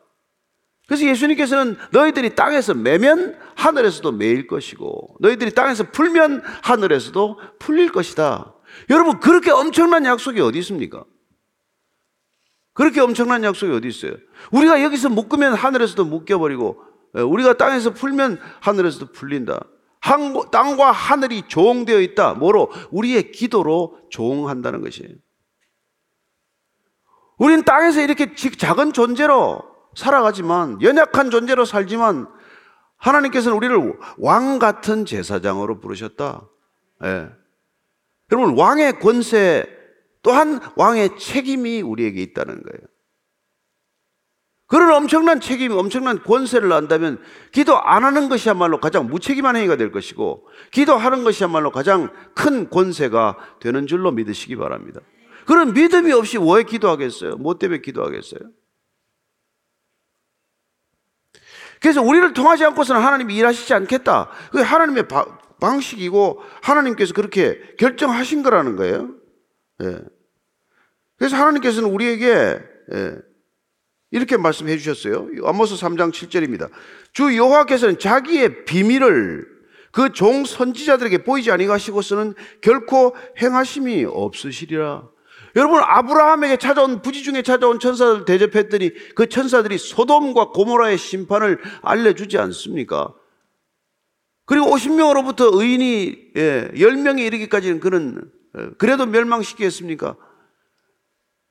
그래서 0.87 1.05
예수님께서는 1.05 1.77
너희들이 1.91 2.35
땅에서 2.35 2.73
매면 2.73 3.37
하늘에서도 3.55 4.11
매일 4.11 4.47
것이고 4.47 5.17
너희들이 5.19 5.51
땅에서 5.51 5.91
풀면 5.91 6.43
하늘에서도 6.63 7.39
풀릴 7.59 7.91
것이다. 7.91 8.53
여러분 8.89 9.19
그렇게 9.19 9.51
엄청난 9.51 10.05
약속이 10.05 10.39
어디 10.41 10.59
있습니까? 10.59 11.03
그렇게 12.73 13.01
엄청난 13.01 13.43
약속이 13.43 13.71
어디 13.71 13.87
있어요? 13.87 14.13
우리가 14.51 14.83
여기서 14.83 15.09
묶으면 15.09 15.53
하늘에서도 15.55 16.05
묶여버리고 16.05 16.83
예, 17.17 17.21
우리가 17.21 17.53
땅에서 17.53 17.93
풀면 17.93 18.39
하늘에서도 18.61 19.11
풀린다. 19.11 19.65
땅과 20.51 20.91
하늘이 20.91 21.43
조응되어 21.47 21.99
있다. 22.01 22.33
뭐로? 22.35 22.71
우리의 22.91 23.31
기도로 23.31 23.99
조응한다는 24.09 24.81
것이에요. 24.81 25.11
우린 27.37 27.63
땅에서 27.63 28.01
이렇게 28.01 28.33
작은 28.35 28.93
존재로 28.93 29.61
살아가지만, 29.95 30.81
연약한 30.81 31.29
존재로 31.29 31.65
살지만, 31.65 32.27
하나님께서는 32.97 33.55
우리를 33.57 33.93
왕 34.17 34.59
같은 34.59 35.05
제사장으로 35.05 35.79
부르셨다. 35.79 36.47
예. 37.03 37.29
여러분, 38.31 38.57
왕의 38.57 38.99
권세, 38.99 39.65
또한 40.23 40.59
왕의 40.75 41.17
책임이 41.17 41.81
우리에게 41.81 42.21
있다는 42.21 42.63
거예요. 42.63 42.96
그런 44.67 44.91
엄청난 44.91 45.39
책임, 45.39 45.71
엄청난 45.71 46.21
권세를 46.21 46.71
안다면 46.73 47.19
기도 47.53 47.77
안 47.77 48.03
하는 48.03 48.27
것이야말로 48.27 48.79
가장 48.81 49.07
무책임한 49.07 49.55
행위가 49.55 49.77
될 49.77 49.91
것이고 49.91 50.45
기도하는 50.71 51.23
것이야말로 51.23 51.71
가장 51.71 52.11
큰 52.35 52.69
권세가 52.69 53.37
되는 53.61 53.87
줄로 53.87 54.11
믿으시기 54.11 54.57
바랍니다. 54.57 54.99
그런 55.45 55.73
믿음이 55.73 56.11
없이 56.11 56.37
왜 56.37 56.63
기도하겠어요? 56.63 57.37
뭐 57.37 57.57
때문에 57.57 57.79
기도하겠어요? 57.79 58.41
그래서 61.79 62.01
우리를 62.01 62.33
통하지 62.33 62.65
않고서는 62.65 63.01
하나님이 63.01 63.37
일하시지 63.37 63.73
않겠다. 63.73 64.29
그게 64.51 64.63
하나님의 64.63 65.07
바, 65.07 65.25
방식이고 65.61 66.41
하나님께서 66.61 67.13
그렇게 67.13 67.75
결정하신 67.77 68.43
거라는 68.43 68.75
거예요. 68.75 69.13
예. 69.83 69.99
그래서 71.17 71.37
하나님께서는 71.37 71.89
우리에게 71.89 72.59
예. 72.93 73.26
이렇게 74.11 74.37
말씀해 74.37 74.77
주셨어요. 74.77 75.27
아모스 75.43 75.75
3장 75.75 76.11
7절입니다. 76.11 76.69
주 77.13 77.35
여호와께서는 77.35 77.99
자기의 77.99 78.65
비밀을 78.65 79.57
그 79.91 80.09
종 80.13 80.45
선지자들에게 80.45 81.23
보이지 81.23 81.51
아니하시고서는 81.51 82.35
결코 82.61 83.15
행하심이 83.41 84.05
없으시리라. 84.05 85.09
여러분 85.55 85.81
아브라함에게 85.83 86.57
찾아온 86.57 87.01
부지 87.01 87.23
중에 87.23 87.41
찾아온 87.41 87.79
천사들 87.79 88.25
대접했더니 88.25 88.91
그 89.15 89.27
천사들이 89.27 89.79
소돔과 89.79 90.49
고모라의 90.49 90.99
심판을 90.99 91.59
알려주지 91.81 92.37
않습니까? 92.37 93.13
그리고 94.45 94.67
50명으로부터 94.67 95.49
의인이 95.51 96.31
예, 96.35 96.69
10명에 96.75 97.21
이르기까지는 97.25 97.79
그는 97.79 98.21
예, 98.57 98.69
그래도 98.77 99.07
멸망시키겠습니까? 99.07 100.15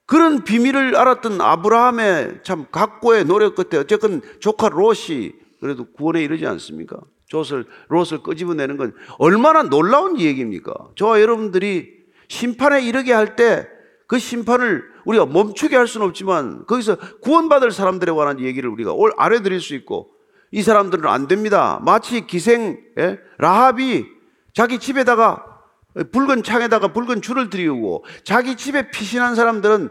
그런 0.06 0.44
비밀을 0.44 0.96
알았던 0.96 1.40
아브라함의 1.40 2.40
참 2.42 2.66
각고의 2.70 3.24
노력 3.24 3.54
끝에 3.54 3.80
어쨌건 3.80 4.22
조카 4.40 4.68
롯이 4.68 5.32
그래도 5.60 5.84
구원에 5.92 6.22
이르지 6.22 6.46
않습니까? 6.46 6.98
롯을, 7.32 7.66
롯을 7.88 8.22
끄집어내는 8.22 8.76
건 8.76 8.94
얼마나 9.18 9.64
놀라운 9.64 10.20
얘기입니까? 10.20 10.72
저와 10.94 11.20
여러분들이 11.20 11.92
심판에 12.28 12.84
이르게 12.84 13.12
할 13.12 13.36
때 13.36 13.76
그 14.06 14.18
심판을 14.18 14.84
우리가 15.04 15.26
멈추게 15.26 15.76
할 15.76 15.86
수는 15.86 16.06
없지만 16.06 16.64
거기서 16.66 16.96
구원받을 17.22 17.72
사람들에 17.72 18.12
관한 18.12 18.40
얘기를 18.40 18.70
우리가 18.70 18.92
올 18.92 19.12
알아드릴 19.16 19.60
수 19.60 19.74
있고 19.74 20.10
이 20.52 20.62
사람들은 20.62 21.06
안 21.06 21.26
됩니다. 21.26 21.80
마치 21.84 22.26
기생 22.26 22.78
예? 22.98 23.18
라합이 23.38 24.06
자기 24.54 24.78
집에다가 24.78 25.55
붉은 26.04 26.42
창에다가 26.42 26.92
붉은 26.92 27.22
줄을 27.22 27.50
들이우고 27.50 28.04
자기 28.24 28.56
집에 28.56 28.90
피신한 28.90 29.34
사람들은 29.34 29.88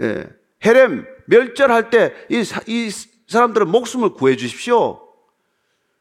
예, 0.00 0.28
헤렘 0.64 1.06
멸절할 1.26 1.90
때이 1.90 2.42
이 2.66 2.90
사람들은 3.28 3.68
목숨을 3.68 4.14
구해 4.14 4.36
주십시오. 4.36 5.00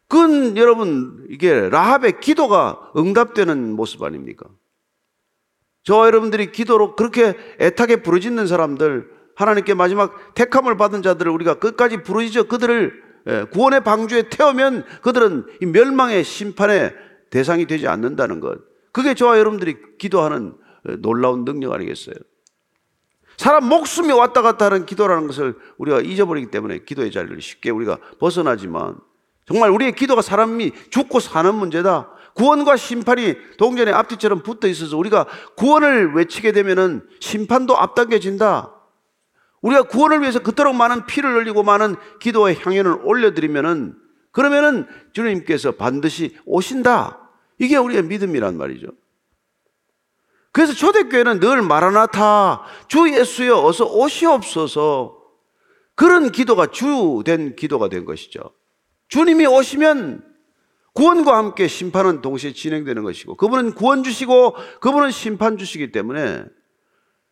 그건 0.08 0.56
여러분 0.58 1.26
이게 1.30 1.70
라합의 1.70 2.20
기도가 2.22 2.92
응답되는 2.96 3.74
모습 3.74 4.04
아닙니까? 4.04 4.48
저와 5.84 6.08
여러분들이 6.08 6.52
기도로 6.52 6.96
그렇게 6.96 7.36
애타게 7.60 7.98
부르짖는 7.98 8.48
사람들 8.48 9.10
하나님께 9.36 9.74
마지막 9.74 10.34
택함을 10.34 10.78
받은 10.78 11.02
자들을 11.02 11.32
우리가 11.32 11.56
끝까지 11.56 12.04
부르짖어 12.04 12.44
그들을 12.44 13.08
예, 13.28 13.44
구원의 13.52 13.84
방주에 13.84 14.30
태우면 14.30 14.86
그들은 15.02 15.46
멸망의 15.62 16.24
심판의 16.24 16.94
대상이 17.30 17.66
되지 17.66 17.88
않는다는 17.88 18.40
것. 18.40 18.60
그게 18.98 19.14
저와 19.14 19.38
여러분들이 19.38 19.78
기도하는 20.00 20.56
어, 20.88 20.96
놀라운 20.98 21.46
능력 21.46 21.72
아니겠어요? 21.72 22.16
사람 23.38 23.70
목숨이 23.70 24.12
왔다 24.12 24.42
갔다 24.42 24.66
하는 24.66 24.88
기도라는 24.88 25.28
것을 25.28 25.56
우리가 25.78 26.02
잊어버리기 26.02 26.50
때문에 26.50 26.80
기도의 26.80 27.12
자리를 27.12 27.40
쉽게 27.40 27.70
우리가 27.70 28.00
벗어나지만 28.20 28.98
정말 29.46 29.70
우리의 29.70 29.92
기도가 29.92 30.24
사람이 30.24 30.72
죽고 30.90 31.20
사는 31.20 31.54
문제다. 31.54 32.10
구원과 32.34 32.76
심판이 32.76 33.36
동전의 33.60 33.94
앞뒤처럼 33.94 34.42
붙어 34.42 34.68
있어서 34.68 34.98
우리가 34.98 35.28
구원을 35.58 36.16
외치게 36.16 36.52
되면은 36.52 37.08
심판도 37.20 37.78
앞당겨진다. 37.78 38.74
우리가 39.62 39.84
구원을 39.84 40.22
위해서 40.22 40.40
그토록 40.40 40.76
많은 40.76 41.06
피를 41.06 41.36
흘리고 41.36 41.62
많은 41.62 41.98
기도의 42.20 42.58
향연을 42.64 43.02
올려드리면은 43.04 43.96
그러면은 44.32 44.88
주님께서 45.14 45.74
반드시 45.74 46.36
오신다. 46.48 47.27
이게 47.60 47.78
우리의 47.78 48.04
믿음이란 48.04 48.58
말이죠. 48.58 48.88
그래서 50.52 50.74
초대교회는 50.74 51.40
늘 51.40 51.62
마라나타, 51.62 52.64
주 52.88 53.12
예수여 53.12 53.64
어서 53.64 53.86
오시옵소서. 53.86 55.18
그런 55.96 56.32
기도가 56.32 56.68
주된 56.68 57.56
기도가 57.56 57.90
된 57.90 58.06
것이죠. 58.06 58.40
주님이 59.08 59.46
오시면 59.46 60.24
구원과 60.94 61.38
함께 61.38 61.68
심판은 61.68 62.22
동시에 62.22 62.54
진행되는 62.54 63.04
것이고 63.04 63.36
그분은 63.36 63.74
구원 63.76 64.04
주시고 64.04 64.56
그분은 64.82 65.12
심판 65.12 65.58
주시기 65.58 65.92
때문에 65.92 66.44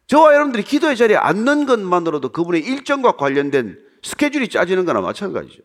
저와 0.08 0.34
여러분들이 0.34 0.64
기도의 0.64 0.96
자리에 0.96 1.18
앉는 1.18 1.66
것만으로도 1.66 2.30
그분의 2.30 2.62
일정과 2.62 3.14
관련된 3.14 3.80
스케줄이 4.04 4.50
짜지는 4.50 4.86
거나 4.86 5.02
마찬가지죠. 5.02 5.64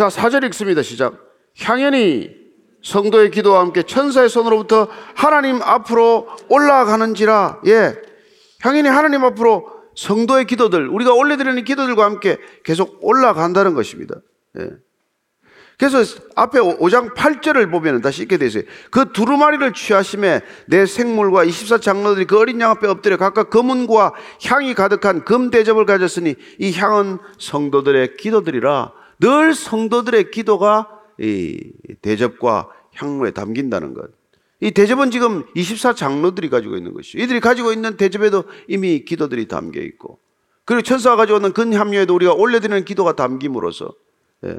자, 0.00 0.08
사절 0.08 0.44
읽습니다. 0.44 0.80
시작. 0.80 1.12
향연이 1.60 2.30
성도의 2.82 3.30
기도와 3.30 3.60
함께 3.60 3.82
천사의 3.82 4.30
손으로부터 4.30 4.88
하나님 5.14 5.60
앞으로 5.60 6.26
올라가는지라. 6.48 7.60
예. 7.66 7.96
향연이 8.62 8.88
하나님 8.88 9.22
앞으로 9.24 9.68
성도의 9.94 10.46
기도들, 10.46 10.88
우리가 10.88 11.12
올려드리는 11.12 11.62
기도들과 11.64 12.06
함께 12.06 12.38
계속 12.64 12.96
올라간다는 13.02 13.74
것입니다. 13.74 14.14
예. 14.58 14.70
그래서 15.78 15.98
앞에 16.34 16.60
5장 16.60 17.14
8절을 17.14 17.70
보면 17.70 18.00
다시 18.00 18.22
읽게 18.22 18.38
되세요. 18.38 18.62
그 18.90 19.12
두루마리를 19.12 19.70
취하심에 19.74 20.40
내 20.66 20.86
생물과 20.86 21.44
24장로들이 21.44 22.26
그 22.26 22.38
어린 22.38 22.58
양 22.62 22.70
앞에 22.70 22.88
엎드려 22.88 23.18
각각 23.18 23.50
금은과 23.50 24.14
향이 24.46 24.72
가득한 24.72 25.26
금 25.26 25.50
대접을 25.50 25.84
가졌으니 25.84 26.36
이 26.58 26.72
향은 26.72 27.18
성도들의 27.38 28.16
기도들이라 28.16 28.99
늘 29.20 29.54
성도들의 29.54 30.30
기도가 30.30 30.88
이 31.18 31.72
대접과 32.02 32.70
향로에 32.94 33.30
담긴다는 33.30 33.94
것. 33.94 34.10
이 34.60 34.70
대접은 34.72 35.10
지금 35.10 35.44
24 35.54 35.94
장로들이 35.94 36.50
가지고 36.50 36.76
있는 36.76 36.92
것이죠. 36.92 37.18
이들이 37.18 37.40
가지고 37.40 37.72
있는 37.72 37.96
대접에도 37.96 38.44
이미 38.68 39.04
기도들이 39.04 39.48
담겨 39.48 39.80
있고, 39.80 40.18
그리고 40.64 40.82
천사가 40.82 41.16
가지고 41.16 41.38
있는 41.38 41.52
근함료에도 41.52 42.14
우리가 42.14 42.34
올려드리는 42.34 42.84
기도가 42.84 43.16
담김으로써 43.16 43.92
예, 44.44 44.58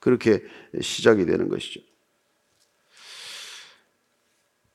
그렇게 0.00 0.42
시작이 0.80 1.24
되는 1.26 1.48
것이죠. 1.48 1.80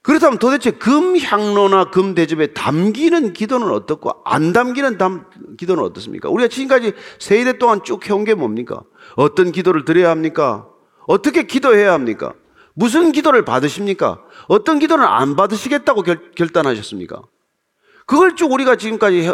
그렇다면 0.07 0.39
도대체 0.39 0.71
금향로나 0.71 1.91
금대접에 1.91 2.53
담기는 2.53 3.33
기도는 3.33 3.69
어떻고 3.71 4.11
안 4.23 4.53
담기는 4.53 4.97
담, 4.97 5.25
기도는 5.57 5.83
어떻습니까? 5.83 6.29
우리가 6.29 6.47
지금까지 6.47 6.93
세일대 7.19 7.57
동안 7.57 7.83
쭉 7.83 8.07
해온 8.09 8.23
게 8.23 8.33
뭡니까? 8.33 8.83
어떤 9.17 9.51
기도를 9.51 9.83
드려야 9.83 10.09
합니까? 10.09 10.65
어떻게 11.07 11.43
기도해야 11.43 11.91
합니까? 11.91 12.33
무슨 12.73 13.11
기도를 13.11 13.43
받으십니까? 13.43 14.21
어떤 14.47 14.79
기도는 14.79 15.03
안 15.05 15.35
받으시겠다고 15.35 16.03
결, 16.03 16.31
결단하셨습니까? 16.35 17.23
그걸 18.05 18.37
쭉 18.37 18.53
우리가 18.53 18.77
지금까지 18.77 19.29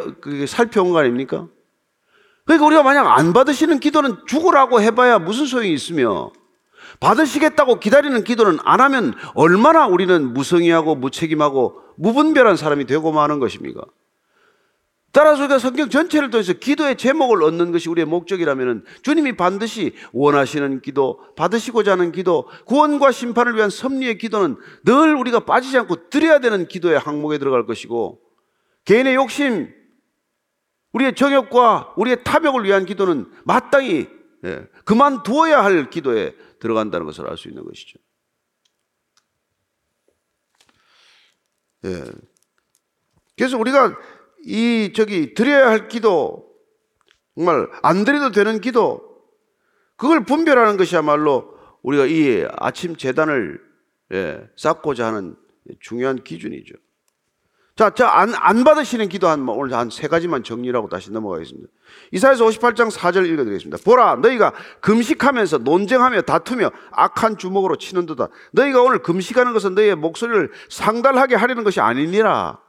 살펴온 0.48 0.90
거 0.90 0.98
아닙니까? 0.98 1.50
그러니까 2.46 2.66
우리가 2.66 2.82
만약 2.82 3.16
안 3.16 3.32
받으시는 3.32 3.80
기도는 3.80 4.16
죽으라고 4.26 4.82
해봐야 4.82 5.20
무슨 5.20 5.46
소용이 5.46 5.72
있으며 5.72 6.32
받으시겠다고 7.00 7.80
기다리는 7.80 8.24
기도는 8.24 8.60
안 8.64 8.82
하면 8.82 9.14
얼마나 9.36 9.88
우리는 9.88 10.34
무성의하고 10.34 10.96
무책임하고 10.96 11.82
무분별한 11.98 12.58
사람이 12.58 12.86
되고 12.86 13.12
마는 13.12 13.40
것입니까? 13.40 13.82
따라서 15.14 15.44
우리가 15.44 15.60
성경 15.60 15.90
전체를 15.90 16.32
통해서 16.32 16.54
기도의 16.54 16.98
제목을 16.98 17.44
얻는 17.44 17.72
것이 17.72 17.88
우리의 17.88 18.08
목적이라면 18.08 18.84
주님이 19.04 19.38
반드시 19.38 19.94
원하시는 20.12 20.82
기도, 20.82 21.20
받으시고자 21.36 21.92
하는 21.92 22.12
기도, 22.12 22.48
구원과 22.66 23.12
심판을 23.12 23.56
위한 23.56 23.70
섭리의 23.70 24.18
기도는 24.18 24.58
늘 24.84 25.16
우리가 25.16 25.42
빠지지 25.42 25.78
않고 25.78 26.10
드려야 26.10 26.40
되는 26.40 26.68
기도의 26.68 26.98
항목에 26.98 27.38
들어갈 27.38 27.68
것이고 27.68 28.22
개인의 28.86 29.14
욕심, 29.14 29.72
우리의 30.94 31.14
정욕과 31.14 31.94
우리의 31.96 32.24
탐욕을 32.24 32.64
위한 32.64 32.86
기도는 32.86 33.28
마땅히 33.44 34.08
예, 34.46 34.68
그만두어야 34.84 35.64
할 35.64 35.90
기도에 35.90 36.36
들어간다는 36.64 37.06
것을 37.06 37.30
알 37.30 37.36
수 37.38 37.50
있는 37.50 37.66
것이죠. 37.66 38.00
예. 41.84 42.06
그래서 43.38 43.58
우리가 43.58 44.00
이 44.46 44.94
저기 44.96 45.34
드려야 45.34 45.70
할 45.70 45.90
기도 45.90 46.50
정말 47.36 47.68
안 47.82 48.06
드려도 48.06 48.32
되는 48.32 48.62
기도 48.62 49.02
그걸 49.98 50.24
분별하는 50.24 50.78
것이야말로 50.78 51.54
우리가 51.82 52.06
이 52.06 52.48
아침 52.58 52.96
재단을 52.96 53.60
예, 54.14 54.48
쌓고자 54.56 55.08
하는 55.08 55.36
중요한 55.82 56.24
기준이죠. 56.24 56.76
자, 57.76 57.90
저 57.90 58.06
안 58.06 58.36
안 58.36 58.64
받으시는 58.64 59.10
기도 59.10 59.28
한뭐 59.28 59.56
오늘 59.56 59.74
한 59.76 59.90
세 59.90 60.08
가지만 60.08 60.44
정리하고 60.44 60.90
다시 60.90 61.12
넘어가겠습니다. 61.12 61.68
이사야서 62.12 62.46
58장 62.46 62.92
4절 62.92 63.28
읽어드리겠습니다. 63.28 63.78
보라, 63.84 64.18
너희가 64.18 64.54
금식하면서 64.82 65.60
논쟁하며 65.60 66.22
다투며 66.22 66.70
악한 66.92 67.38
주먹으로 67.40 67.78
치는 67.78 68.06
도다. 68.06 68.28
너희가 68.52 68.82
오늘 68.84 69.00
금식하는 69.00 69.54
것은 69.54 69.74
너희의 69.74 69.96
목소리를 69.96 70.52
상달하게 70.70 71.36
하려는 71.36 71.64
것이 71.64 71.80
아니니라. 71.82 72.60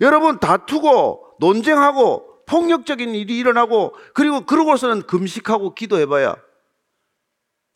여러분 0.00 0.38
다투고 0.38 1.34
논쟁하고 1.40 2.44
폭력적인 2.46 3.14
일이 3.14 3.36
일어나고 3.36 3.94
그리고 4.14 4.46
그러고서는 4.46 5.02
금식하고 5.02 5.74
기도해봐야 5.74 6.36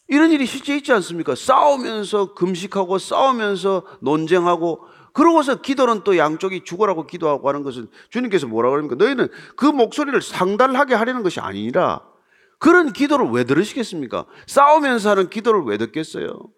이런 0.08 0.30
일이 0.30 0.46
실제 0.46 0.76
있지 0.76 0.92
않습니까? 0.92 1.34
싸우면서 1.34 2.34
금식하고 2.34 2.98
싸우면서 2.98 3.82
논쟁하고 4.00 4.86
그러고서 5.12 5.60
기도는 5.60 6.04
또 6.04 6.16
양쪽이 6.16 6.64
죽어라고 6.64 7.06
기도하고 7.06 7.48
하는 7.48 7.62
것은 7.62 7.88
주님께서 8.10 8.46
뭐라고 8.46 8.76
합니까? 8.76 8.96
너희는 8.96 9.28
그 9.56 9.66
목소리를 9.66 10.20
상달하게 10.22 10.94
하려는 10.94 11.22
것이 11.22 11.40
아니라 11.40 12.06
그런 12.58 12.92
기도를 12.92 13.26
왜 13.30 13.44
들으시겠습니까? 13.44 14.26
싸우면서 14.46 15.10
하는 15.10 15.30
기도를 15.30 15.62
왜 15.62 15.76
듣겠어요? 15.78 16.50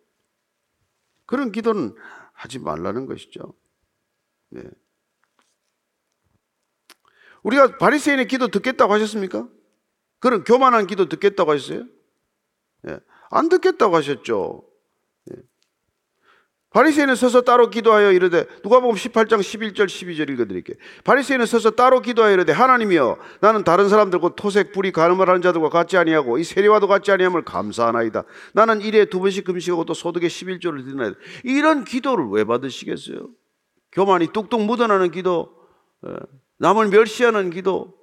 그런 1.27 1.51
기도는 1.51 1.95
하지 2.33 2.59
말라는 2.59 3.07
것이죠. 3.07 3.55
네. 4.51 4.63
우리가 7.43 7.79
바리새인의 7.79 8.27
기도 8.29 8.49
듣겠다고 8.49 8.93
하셨습니까? 8.93 9.49
그런 10.19 10.45
교만한 10.45 10.87
기도 10.87 11.09
듣겠다고 11.09 11.53
하셨어요? 11.53 11.87
예. 12.89 12.99
안 13.31 13.49
듣겠다고 13.49 13.97
하셨죠. 13.97 14.63
예. 15.31 15.43
바리새인은 16.75 17.15
서서 17.15 17.43
따로 17.43 17.71
기도하여 17.71 18.11
이르되 18.11 18.47
누가복음 18.65 18.97
18장 18.97 19.39
11절 19.39 19.87
12절 19.87 20.29
읽어드릴게요. 20.31 20.77
바리새인은 21.05 21.47
서서 21.47 21.71
따로 21.71 22.01
기도하여 22.01 22.35
이르되 22.35 22.53
하나님이여 22.53 23.17
나는 23.41 23.63
다른 23.63 23.89
사람들과 23.89 24.35
토색 24.35 24.73
불이 24.73 24.91
가늠을 24.91 25.29
하는 25.29 25.41
자들과 25.41 25.69
같지 25.69 25.97
아니하고 25.97 26.39
이 26.39 26.45
세리와도 26.45 26.89
같지 26.89 27.13
아니함을 27.13 27.45
감사하나이다. 27.45 28.25
나는 28.55 28.81
일에 28.81 29.05
두 29.05 29.21
번씩 29.21 29.45
금식하고 29.45 29.85
또 29.85 29.95
소득에 29.95 30.27
11조를 30.27 30.85
드리나이다. 30.85 31.17
이런 31.45 31.85
기도를 31.85 32.27
왜 32.31 32.43
받으시겠어요? 32.43 33.29
교만이 33.93 34.33
뚝뚝 34.33 34.65
묻어나는 34.65 35.13
기도, 35.13 35.55
예. 36.09 36.13
남을 36.59 36.89
멸시하는 36.89 37.51
기도 37.51 37.95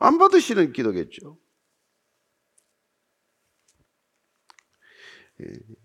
안 0.00 0.18
받으시는 0.18 0.72
기도겠죠. 0.72 1.38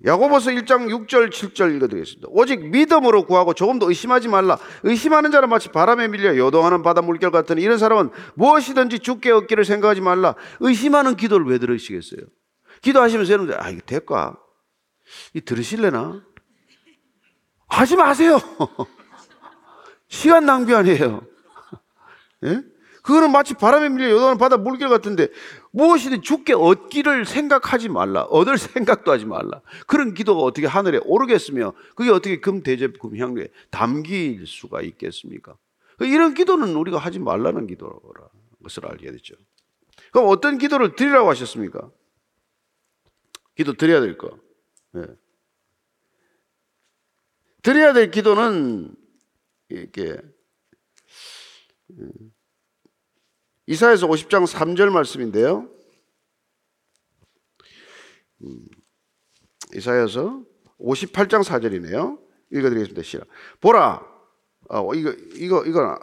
야고보서 0.05 0.51
1장 0.51 0.87
6절 0.87 1.29
7절 1.29 1.75
읽어드리겠습니다. 1.75 2.27
오직 2.31 2.65
믿음으로 2.69 3.25
구하고 3.25 3.53
조금도 3.53 3.89
의심하지 3.89 4.27
말라. 4.27 4.57
의심하는 4.83 5.31
자는 5.31 5.49
마치 5.49 5.69
바람에 5.69 6.07
밀려 6.07 6.35
요동하는 6.37 6.83
바다 6.83 7.01
물결 7.01 7.31
같으니 7.31 7.61
이런 7.61 7.77
사람은 7.77 8.11
무엇이든지 8.35 8.99
죽게 8.99 9.31
얻기를 9.31 9.65
생각하지 9.65 10.01
말라. 10.01 10.35
의심하는 10.59 11.15
기도를 11.15 11.45
왜 11.47 11.57
들으시겠어요? 11.57 12.21
기도하시면서 12.81 13.33
여러분들 13.33 13.61
아 13.61 13.69
이거 13.69 13.81
될까? 13.85 14.37
이 15.33 15.41
들으실래나? 15.41 16.23
하지 17.67 17.95
마세요. 17.95 18.39
시간 20.07 20.45
낭비 20.45 20.73
아니에요. 20.73 21.21
예? 22.45 22.61
그거는 23.03 23.31
마치 23.31 23.53
바람에 23.53 23.89
밀려 23.89 24.09
요동하는 24.09 24.37
바다 24.37 24.57
물결 24.57 24.89
같은데 24.89 25.29
무엇이든 25.71 26.21
죽게 26.21 26.53
얻기를 26.53 27.25
생각하지 27.25 27.89
말라. 27.89 28.23
얻을 28.23 28.57
생각도 28.59 29.11
하지 29.11 29.25
말라. 29.25 29.61
그런 29.87 30.13
기도가 30.13 30.41
어떻게 30.41 30.67
하늘에 30.67 30.99
오르겠으며 31.03 31.73
그게 31.95 32.09
어떻게 32.11 32.39
금 32.39 32.63
대접 32.63 32.99
금향료에 32.99 33.47
담길 33.69 34.45
수가 34.45 34.81
있겠습니까? 34.81 35.55
이런 36.01 36.33
기도는 36.33 36.75
우리가 36.75 36.97
하지 36.97 37.19
말라는 37.19 37.67
기도라는 37.67 38.29
것을 38.63 38.85
알게 38.85 39.11
되죠. 39.11 39.35
그럼 40.11 40.27
어떤 40.29 40.57
기도를 40.57 40.95
드리라고 40.95 41.29
하셨습니까? 41.29 41.91
기도 43.55 43.73
드려야 43.73 43.99
될 43.99 44.17
거. 44.17 44.39
예. 44.95 45.05
드려야 47.61 47.93
될 47.93 48.09
기도는 48.09 48.95
이렇게 49.67 50.17
음, 51.91 52.11
이사에서 53.69 54.07
50장 54.07 54.47
3절 54.47 54.89
말씀인데요. 54.89 55.69
음, 58.41 58.67
이사에서 59.75 60.43
58장 60.79 61.43
4절이네요. 61.43 62.19
읽어드리겠습니다. 62.51 63.03
시작. 63.03 63.27
보라, 63.61 64.03
어, 64.69 64.95
이거 64.95 65.11
이거 65.35 65.63
이거 65.67 65.99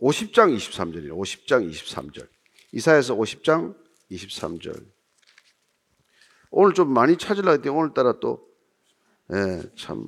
50장 0.00 0.52
23절이에요. 0.56 1.16
50장 1.16 1.70
23절. 1.70 2.28
이사에서 2.72 3.14
50장 3.14 3.76
23절. 4.10 4.84
오늘 6.50 6.74
좀 6.74 6.92
많이 6.92 7.16
찾으려고 7.16 7.52
했더니 7.52 7.76
오늘따라 7.76 8.18
또 8.18 8.44
예, 9.32 9.62
참 9.76 10.04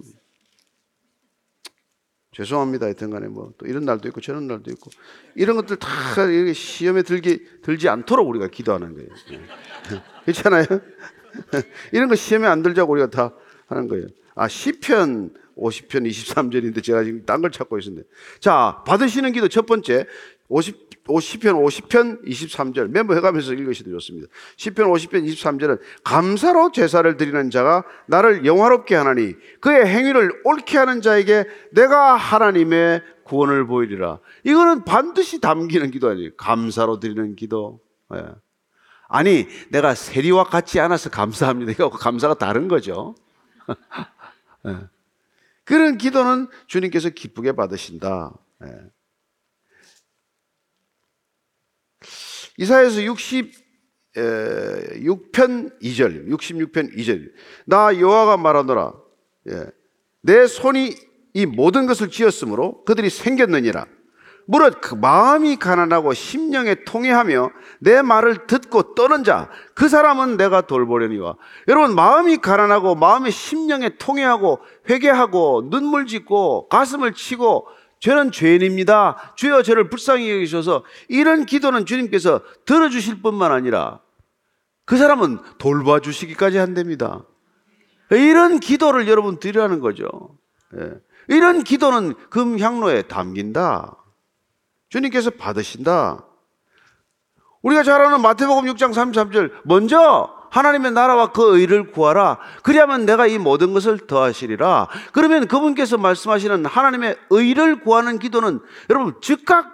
죄송합니다. 2.33 2.87
하여튼 2.87 3.11
간에 3.11 3.29
뭐 3.29 3.53
또 3.59 3.67
이런 3.67 3.85
날도 3.85 4.09
있고 4.09 4.21
저런 4.21 4.47
날도 4.47 4.71
있고 4.73 4.91
이런 5.35 5.57
것들 5.57 5.77
다 5.77 5.89
이렇게 6.25 6.53
시험에 6.53 7.03
들기, 7.03 7.45
들지 7.63 7.89
않도록 7.89 8.29
우리가 8.29 8.49
기도하는 8.49 8.95
거예요. 8.95 9.09
그렇잖아요? 10.25 10.65
이런 11.93 12.09
거 12.09 12.15
시험에 12.15 12.47
안 12.47 12.63
들자고 12.63 12.93
우리가 12.93 13.11
다 13.11 13.35
하는 13.67 13.89
거예요. 13.89 14.07
아, 14.35 14.49
시편 14.49 15.35
50편 15.57 16.09
23절인데 16.09 16.83
제가 16.83 17.05
지금 17.05 17.25
딴 17.27 17.41
걸 17.43 17.51
찾고 17.51 17.79
있었는데. 17.79 18.09
자, 18.41 18.83
받으시는 18.87 19.33
기도 19.33 19.49
첫 19.49 19.67
번째 19.67 20.07
50 20.49 20.82
50편 21.07 21.65
50편 21.65 22.25
23절 22.25 22.89
멤버 22.89 23.15
해가면서 23.15 23.53
읽으시도 23.55 23.91
좋습니다. 23.93 24.29
10편 24.57 24.87
50편 24.93 25.27
23절은 25.29 25.81
감사로 26.05 26.71
제사를 26.73 27.17
드리는 27.17 27.51
자가 27.51 27.85
나를 28.07 28.47
영화롭게 28.47 28.95
하나니 28.95 29.35
그의 29.61 29.87
행위를 29.87 30.43
옳게 30.45 30.79
하는 30.79 31.01
자에게 31.01 31.47
내가 31.73 32.15
하나님의 32.17 33.03
구원을 33.25 33.67
보이리라. 33.67 34.19
이거는 34.45 34.85
반드시 34.85 35.41
담기는 35.41 35.91
기도 35.91 36.09
아니에요. 36.09 36.31
감사로 36.37 37.01
드리는 37.01 37.35
기도. 37.35 37.81
예. 38.15 38.25
아니 39.09 39.47
내가 39.71 39.95
세리와 39.95 40.45
같지 40.45 40.81
않아서 40.81 41.11
감사합니다. 41.11 41.73
이거 41.73 41.91
감사가 41.91 42.35
다른 42.35 42.69
거죠. 42.69 43.15
예. 44.69 44.77
그런 45.65 45.99
기도는 45.99 46.49
주님께서 46.67 47.11
기쁘게 47.11 47.53
받으신다. 47.53 48.33
예. 48.65 48.69
이사에서 52.59 53.01
66편 53.01 53.53
2절, 55.83 56.29
66편 56.29 56.97
2절. 56.97 57.33
나 57.67 57.99
여호와가 57.99 58.37
말하노라. 58.37 58.93
예. 59.51 59.67
내 60.23 60.47
손이 60.47 60.95
이 61.35 61.47
모든 61.47 61.87
것을 61.87 62.11
지었으므로 62.11 62.85
그들이 62.85 63.11
생겼느니라. 63.11 63.87
무릇 64.47 64.81
그 64.81 64.95
마음이 64.95 65.57
가난하고 65.57 66.15
심령에 66.15 66.85
통해하며 66.85 67.51
내 67.81 68.03
말을 68.03 68.47
듣고 68.47 68.95
떠는 68.95 69.25
자, 69.25 69.49
그 69.75 69.89
사람은 69.89 70.37
내가 70.37 70.63
돌보려니와. 70.63 71.37
여러분, 71.69 71.95
마음이 71.95 72.39
가난하고 72.39 72.97
마음의 72.97 73.31
심령에 73.31 73.97
통해하고 73.99 74.59
회개하고 74.91 75.71
눈물 75.71 76.07
짓고 76.07 76.69
가슴을 76.69 77.15
치고 77.15 77.67
저는 78.03 78.33
죄인입니다. 78.33 79.35
주여 79.37 79.63
저를 79.63 79.89
불쌍히 79.89 80.29
여기셔서 80.29 80.85
이런 81.09 81.47
기도는 81.47 81.87
주님께서 81.87 82.41
들어주실 82.65 83.23
뿐만 83.23 83.53
아니라 83.53 84.01
그 84.85 84.97
사람은 84.97 85.39
돌봐주시기까지 85.59 86.59
한답니다. 86.59 87.25
이런 88.11 88.59
기도를 88.59 89.07
여러분 89.07 89.39
드리라는 89.39 89.79
거죠. 89.79 90.09
예. 90.77 90.95
이런 91.29 91.63
기도는 91.63 92.15
금향로에 92.29 93.03
담긴다. 93.03 93.97
주님께서 94.89 95.31
받으신다. 95.31 96.27
우리가 97.63 97.85
잘 97.85 98.05
아는 98.05 98.21
마태복음 98.21 98.65
6장 98.65 98.93
33절 98.93 99.53
먼저 99.65 100.42
하나님의 100.53 100.93
나라와 100.93 101.33
그 101.33 101.59
의를 101.59 101.91
구하라. 101.91 102.39
그리하면 102.63 103.07
내가 103.07 103.27
이 103.27 103.39
모든 103.39 103.73
것을 103.73 104.07
더하시리라. 104.07 104.89
그러면 105.13 105.49
그분께서 105.49 105.97
말씀하시는 105.97 106.67
하나님의 106.67 107.17
의를 107.31 107.81
구하는 107.81 108.19
기도는 108.19 108.61
여러분 108.91 109.15
즉각 109.23 109.73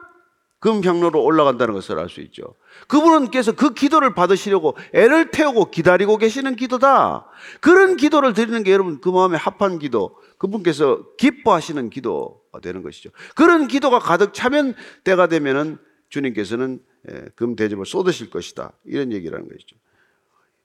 금향로로 0.60 1.22
올라간다는 1.22 1.74
것을 1.74 1.98
알 1.98 2.08
수 2.08 2.20
있죠. 2.20 2.54
그분께서 2.86 3.52
그 3.52 3.74
기도를 3.74 4.14
받으시려고 4.14 4.76
애를 4.92 5.30
태우고 5.30 5.70
기다리고 5.70 6.16
계시는 6.16 6.54
기도다. 6.56 7.26
그런 7.60 7.96
기도를 7.96 8.32
드리는 8.32 8.62
게 8.62 8.72
여러분 8.72 9.00
그 9.00 9.08
마음에 9.08 9.36
합한 9.36 9.78
기도, 9.80 10.16
그분께서 10.38 11.04
기뻐하시는 11.16 11.90
기도가 11.90 12.60
되는 12.60 12.82
것이죠. 12.82 13.10
그런 13.34 13.66
기도가 13.66 13.98
가득 13.98 14.32
차면 14.32 14.74
때가 15.04 15.26
되면은 15.26 15.78
주님께서는 16.08 16.80
예, 17.10 17.24
금 17.36 17.54
대접을 17.54 17.86
쏟으실 17.86 18.30
것이다. 18.30 18.72
이런 18.84 19.12
얘기라는 19.12 19.48
것이죠. 19.48 19.76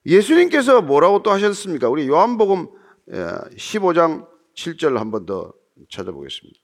예수님께서 0.06 0.82
뭐라고 0.82 1.22
또 1.22 1.30
하셨습니까? 1.30 1.88
우리 1.88 2.08
요한복음 2.08 2.68
15장 3.08 4.26
예, 4.26 4.34
7절 4.54 4.96
한번 4.96 5.26
더 5.26 5.52
찾아보겠습니다. 5.90 6.58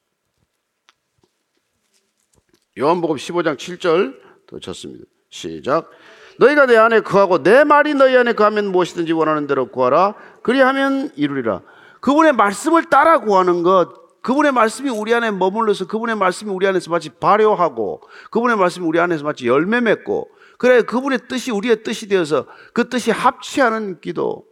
요한복음 2.79 3.17
15장 3.17 3.57
7절 3.57 4.17
더 4.47 4.59
쳤습니다. 4.59 5.05
시작. 5.31 5.91
너희가 6.39 6.67
내 6.67 6.77
안에 6.77 7.01
거하고 7.01 7.43
내 7.43 7.65
말이 7.65 7.95
너희 7.95 8.17
안에 8.17 8.33
거하면 8.33 8.73
무엇이든지 8.73 9.13
원하는 9.13 9.47
대로 9.47 9.67
구하라. 9.67 10.15
그리하면 10.43 11.11
이루리라. 11.17 11.63
그분의 12.01 12.33
말씀을 12.33 12.89
따라 12.89 13.19
구하는 13.21 13.63
것, 13.63 14.23
그분의 14.23 14.53
말씀이 14.53 14.91
우리 14.91 15.15
안에 15.15 15.31
머물러서 15.31 15.87
그분의 15.87 16.17
말씀이 16.17 16.51
우리 16.51 16.67
안에서 16.67 16.91
마치 16.91 17.11
발효하고 17.11 18.03
그분의 18.31 18.57
말씀이 18.57 18.87
우리 18.87 18.99
안에서 18.99 19.25
마치 19.25 19.47
열매 19.47 19.81
맺고 19.81 20.31
그래 20.61 20.83
그분의 20.83 21.21
뜻이 21.27 21.51
우리의 21.51 21.83
뜻이 21.83 22.07
되어서 22.07 22.47
그 22.75 22.91
뜻이 22.91 23.11
합치하는 23.11 24.03
기도. 24.03 24.45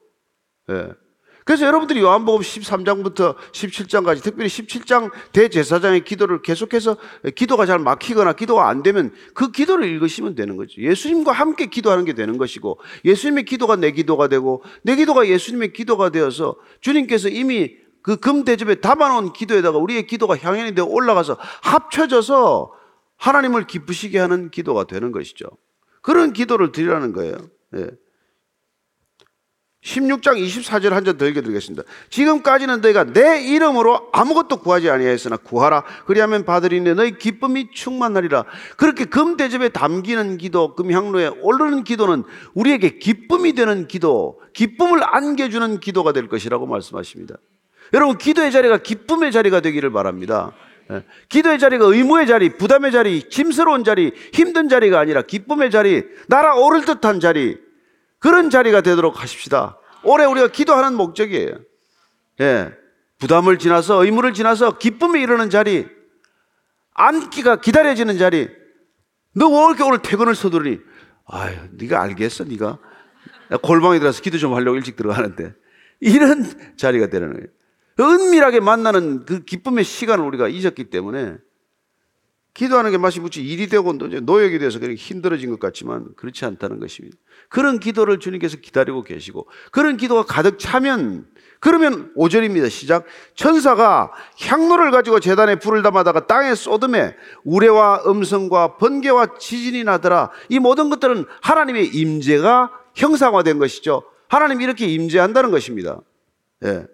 예. 0.70 0.88
그래서 1.44 1.66
여러분들이 1.66 2.00
요한복음 2.00 2.40
13장부터 2.40 3.36
17장까지 3.52 4.22
특별히 4.22 4.48
17장 4.48 5.10
대제사장의 5.32 6.04
기도를 6.04 6.40
계속해서 6.40 6.96
기도가 7.34 7.66
잘 7.66 7.78
막히거나 7.78 8.32
기도가 8.32 8.70
안 8.70 8.82
되면 8.82 9.12
그 9.34 9.50
기도를 9.50 9.86
읽으시면 9.86 10.34
되는 10.34 10.56
거죠. 10.56 10.80
예수님과 10.80 11.32
함께 11.32 11.66
기도하는 11.66 12.06
게 12.06 12.14
되는 12.14 12.38
것이고 12.38 12.80
예수님의 13.04 13.44
기도가 13.44 13.76
내 13.76 13.90
기도가 13.90 14.28
되고 14.28 14.62
내 14.82 14.96
기도가 14.96 15.28
예수님의 15.28 15.74
기도가 15.74 16.08
되어서 16.08 16.56
주님께서 16.80 17.28
이미 17.28 17.76
그 18.00 18.16
금대접에 18.16 18.76
담아놓은 18.76 19.34
기도에다가 19.34 19.76
우리의 19.76 20.06
기도가 20.06 20.38
향연이 20.38 20.74
되어 20.74 20.86
올라가서 20.86 21.36
합쳐져서 21.64 22.72
하나님을 23.18 23.66
기쁘시게 23.66 24.18
하는 24.18 24.50
기도가 24.50 24.84
되는 24.84 25.12
것이죠. 25.12 25.48
그런 26.02 26.32
기도를 26.32 26.72
드리라는 26.72 27.12
거예요. 27.12 27.36
예. 27.76 27.86
16장 29.84 30.36
24절 30.36 30.90
한 30.90 31.04
절 31.04 31.16
더 31.16 31.26
읽어드리겠습니다. 31.26 31.84
지금까지는 32.10 32.80
너희가 32.80 33.04
내 33.04 33.40
이름으로 33.42 34.08
아무것도 34.12 34.58
구하지 34.58 34.90
아니하였으나 34.90 35.36
구하라. 35.38 35.84
그리하면 36.04 36.44
받으리니 36.44 36.94
너희 36.94 37.16
기쁨이 37.16 37.70
충만하리라. 37.72 38.44
그렇게 38.76 39.04
금 39.04 39.36
대접에 39.36 39.68
담기는 39.68 40.36
기도, 40.36 40.74
금 40.74 40.90
향로에 40.90 41.28
오르는 41.42 41.84
기도는 41.84 42.24
우리에게 42.54 42.98
기쁨이 42.98 43.52
되는 43.52 43.86
기도, 43.86 44.40
기쁨을 44.52 45.00
안겨주는 45.02 45.78
기도가 45.80 46.12
될 46.12 46.28
것이라고 46.28 46.66
말씀하십니다. 46.66 47.36
여러분 47.94 48.18
기도의 48.18 48.52
자리가 48.52 48.78
기쁨의 48.78 49.32
자리가 49.32 49.60
되기를 49.60 49.92
바랍니다. 49.92 50.52
예. 50.90 51.04
기도의 51.28 51.58
자리가 51.58 51.84
의무의 51.84 52.26
자리, 52.26 52.56
부담의 52.56 52.92
자리, 52.92 53.28
짐스러운 53.28 53.84
자리, 53.84 54.12
힘든 54.32 54.68
자리가 54.68 54.98
아니라 54.98 55.22
기쁨의 55.22 55.70
자리, 55.70 56.04
나라 56.28 56.54
오를 56.54 56.84
듯한 56.84 57.20
자리, 57.20 57.58
그런 58.18 58.50
자리가 58.50 58.80
되도록 58.80 59.22
하십시다. 59.22 59.78
올해 60.02 60.24
우리가 60.24 60.48
기도하는 60.48 60.94
목적이에요. 60.96 61.58
예. 62.40 62.72
부담을 63.18 63.58
지나서 63.58 64.04
의무를 64.04 64.32
지나서 64.32 64.78
기쁨에 64.78 65.20
이르는 65.20 65.50
자리, 65.50 65.86
앉기가 66.94 67.56
기다려지는 67.60 68.18
자리. 68.18 68.48
너 69.34 69.48
왜 69.48 69.66
이렇게 69.66 69.82
오늘 69.84 69.98
퇴근을 70.00 70.34
서두르니? 70.34 70.78
아유, 71.26 71.56
네가 71.72 72.00
알겠어, 72.02 72.44
네가. 72.44 72.78
골방에 73.62 73.98
들어가서 73.98 74.22
기도 74.22 74.36
좀 74.38 74.54
하려고 74.54 74.76
일찍 74.76 74.96
들어가는데 74.96 75.54
이런 76.00 76.44
자리가 76.76 77.06
되는 77.08 77.32
거예요. 77.32 77.46
은밀하게 78.00 78.60
만나는 78.60 79.24
그 79.24 79.44
기쁨의 79.44 79.84
시간을 79.84 80.24
우리가 80.24 80.48
잊었기 80.48 80.84
때문에 80.84 81.36
기도하는 82.54 82.90
게 82.90 82.98
마치 82.98 83.20
무치 83.20 83.44
일이 83.44 83.68
되고 83.68 83.92
노역이 83.92 84.58
돼서 84.58 84.80
그렇게 84.80 84.96
힘들어진 84.96 85.50
것 85.50 85.60
같지만 85.60 86.08
그렇지 86.16 86.44
않다는 86.44 86.80
것입니다. 86.80 87.16
그런 87.48 87.78
기도를 87.78 88.18
주님께서 88.18 88.56
기다리고 88.56 89.04
계시고 89.04 89.48
그런 89.70 89.96
기도가 89.96 90.24
가득 90.24 90.58
차면 90.58 91.26
그러면 91.60 92.12
5절입니다. 92.16 92.70
시작. 92.70 93.04
천사가 93.34 94.12
향로를 94.40 94.90
가지고 94.90 95.18
재단에 95.20 95.56
불을 95.56 95.82
담아다가 95.82 96.26
땅에 96.26 96.54
쏟음에 96.54 97.16
우레와 97.44 98.04
음성과 98.06 98.76
번개와 98.76 99.38
지진이 99.38 99.84
나더라. 99.84 100.30
이 100.48 100.58
모든 100.58 100.88
것들은 100.90 101.26
하나님의 101.42 101.88
임재가 101.88 102.72
형상화된 102.94 103.58
것이죠. 103.58 104.02
하나님이 104.28 104.64
이렇게 104.64 104.86
임재한다는 104.86 105.50
것입니다. 105.50 106.00
예. 106.64 106.86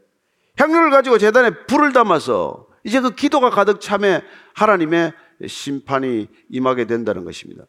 향로를 0.56 0.90
가지고 0.90 1.18
재단에 1.18 1.50
불을 1.66 1.92
담아서 1.92 2.68
이제 2.84 3.00
그 3.00 3.14
기도가 3.14 3.50
가득 3.50 3.80
참에 3.80 4.22
하나님의 4.54 5.12
심판이 5.46 6.28
임하게 6.50 6.86
된다는 6.86 7.24
것입니다. 7.24 7.64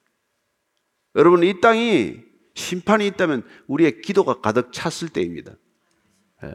여러분, 1.15 1.43
이 1.43 1.61
땅이 1.61 2.19
심판이 2.53 3.07
있다면 3.07 3.43
우리의 3.67 4.01
기도가 4.01 4.41
가득 4.41 4.71
찼을 4.71 5.09
때입니다. 5.09 5.53
예. 6.43 6.53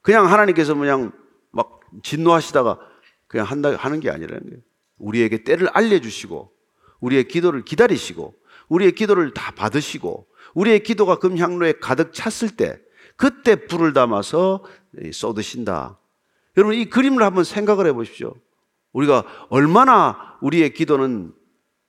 그냥 0.00 0.30
하나님께서 0.30 0.74
그냥 0.74 1.12
막 1.50 1.80
진노하시다가 2.02 2.78
그냥 3.28 3.46
한다, 3.46 3.74
하는 3.76 4.00
게 4.00 4.10
아니라는 4.10 4.42
거예요. 4.42 4.60
우리에게 4.98 5.44
때를 5.44 5.68
알려주시고, 5.72 6.52
우리의 7.00 7.28
기도를 7.28 7.64
기다리시고, 7.64 8.34
우리의 8.68 8.92
기도를 8.92 9.34
다 9.34 9.52
받으시고, 9.52 10.26
우리의 10.54 10.82
기도가 10.82 11.16
금향로에 11.16 11.74
가득 11.80 12.12
찼을 12.12 12.56
때, 12.56 12.78
그때 13.16 13.66
불을 13.66 13.92
담아서 13.92 14.64
쏟으신다. 15.12 15.98
여러분, 16.56 16.76
이 16.76 16.86
그림을 16.90 17.22
한번 17.22 17.44
생각을 17.44 17.86
해 17.86 17.92
보십시오. 17.92 18.34
우리가 18.92 19.24
얼마나 19.48 20.36
우리의 20.42 20.74
기도는 20.74 21.32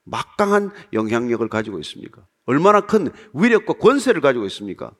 막강한 0.05 0.71
영향력을 0.93 1.47
가지고 1.49 1.79
있습니까? 1.79 2.25
얼마나 2.45 2.81
큰 2.81 3.09
위력과 3.33 3.73
권세를 3.73 4.21
가지고 4.21 4.45
있습니까? 4.45 4.91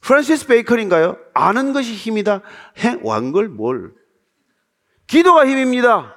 프란시스 0.00 0.46
베이컨인가요? 0.46 1.16
아는 1.34 1.72
것이 1.72 1.94
힘이다. 1.94 2.42
해 2.78 2.98
왕걸 3.02 3.48
뭘? 3.48 3.92
기도가 5.06 5.46
힘입니다. 5.46 6.14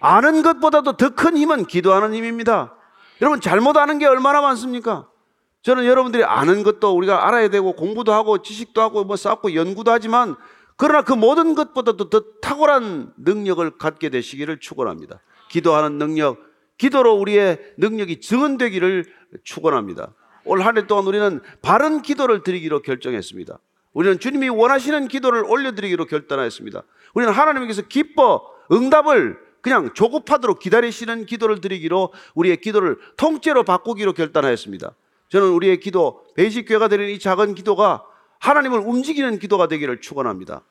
아는 0.00 0.42
것보다도 0.42 0.96
더 0.96 1.10
큰 1.10 1.36
힘은 1.36 1.64
기도하는 1.66 2.14
힘입니다. 2.14 2.74
여러분 3.20 3.40
잘못 3.40 3.76
아는 3.76 3.98
게 3.98 4.06
얼마나 4.06 4.40
많습니까? 4.40 5.08
저는 5.66 5.84
여러분들이 5.84 6.22
아는 6.22 6.62
것도 6.62 6.96
우리가 6.96 7.26
알아야 7.26 7.48
되고 7.48 7.72
공부도 7.72 8.12
하고 8.12 8.40
지식도 8.40 8.80
하고 8.80 9.02
뭐 9.02 9.16
쌓고 9.16 9.56
연구도 9.56 9.90
하지만 9.90 10.36
그러나 10.76 11.02
그 11.02 11.12
모든 11.12 11.56
것보다도 11.56 12.08
더 12.08 12.22
탁월한 12.40 13.14
능력을 13.16 13.76
갖게 13.76 14.08
되시기를 14.08 14.60
축원합니다. 14.60 15.20
기도하는 15.50 15.98
능력, 15.98 16.38
기도로 16.78 17.14
우리의 17.16 17.58
능력이 17.78 18.20
증언되기를 18.20 19.06
축원합니다. 19.42 20.14
올 20.44 20.62
한 20.62 20.78
해 20.78 20.86
동안 20.86 21.04
우리는 21.04 21.40
바른 21.62 22.00
기도를 22.00 22.44
드리기로 22.44 22.82
결정했습니다. 22.82 23.58
우리는 23.92 24.20
주님이 24.20 24.48
원하시는 24.50 25.08
기도를 25.08 25.42
올려드리기로 25.48 26.04
결단하였습니다. 26.04 26.84
우리는 27.14 27.32
하나님께서 27.32 27.82
기뻐 27.82 28.40
응답을 28.70 29.36
그냥 29.62 29.92
조급하도록 29.94 30.60
기다리시는 30.60 31.26
기도를 31.26 31.60
드리기로 31.60 32.12
우리의 32.36 32.58
기도를 32.58 32.98
통째로 33.16 33.64
바꾸기로 33.64 34.12
결단하였습니다. 34.12 34.94
저는 35.28 35.48
우리의 35.48 35.80
기도, 35.80 36.24
베이직 36.34 36.66
교회가 36.68 36.88
되는 36.88 37.08
이 37.08 37.18
작은 37.18 37.54
기도가 37.54 38.04
하나님을 38.38 38.80
움직이는 38.80 39.38
기도가 39.38 39.66
되기를 39.68 40.00
축원합니다. 40.00 40.62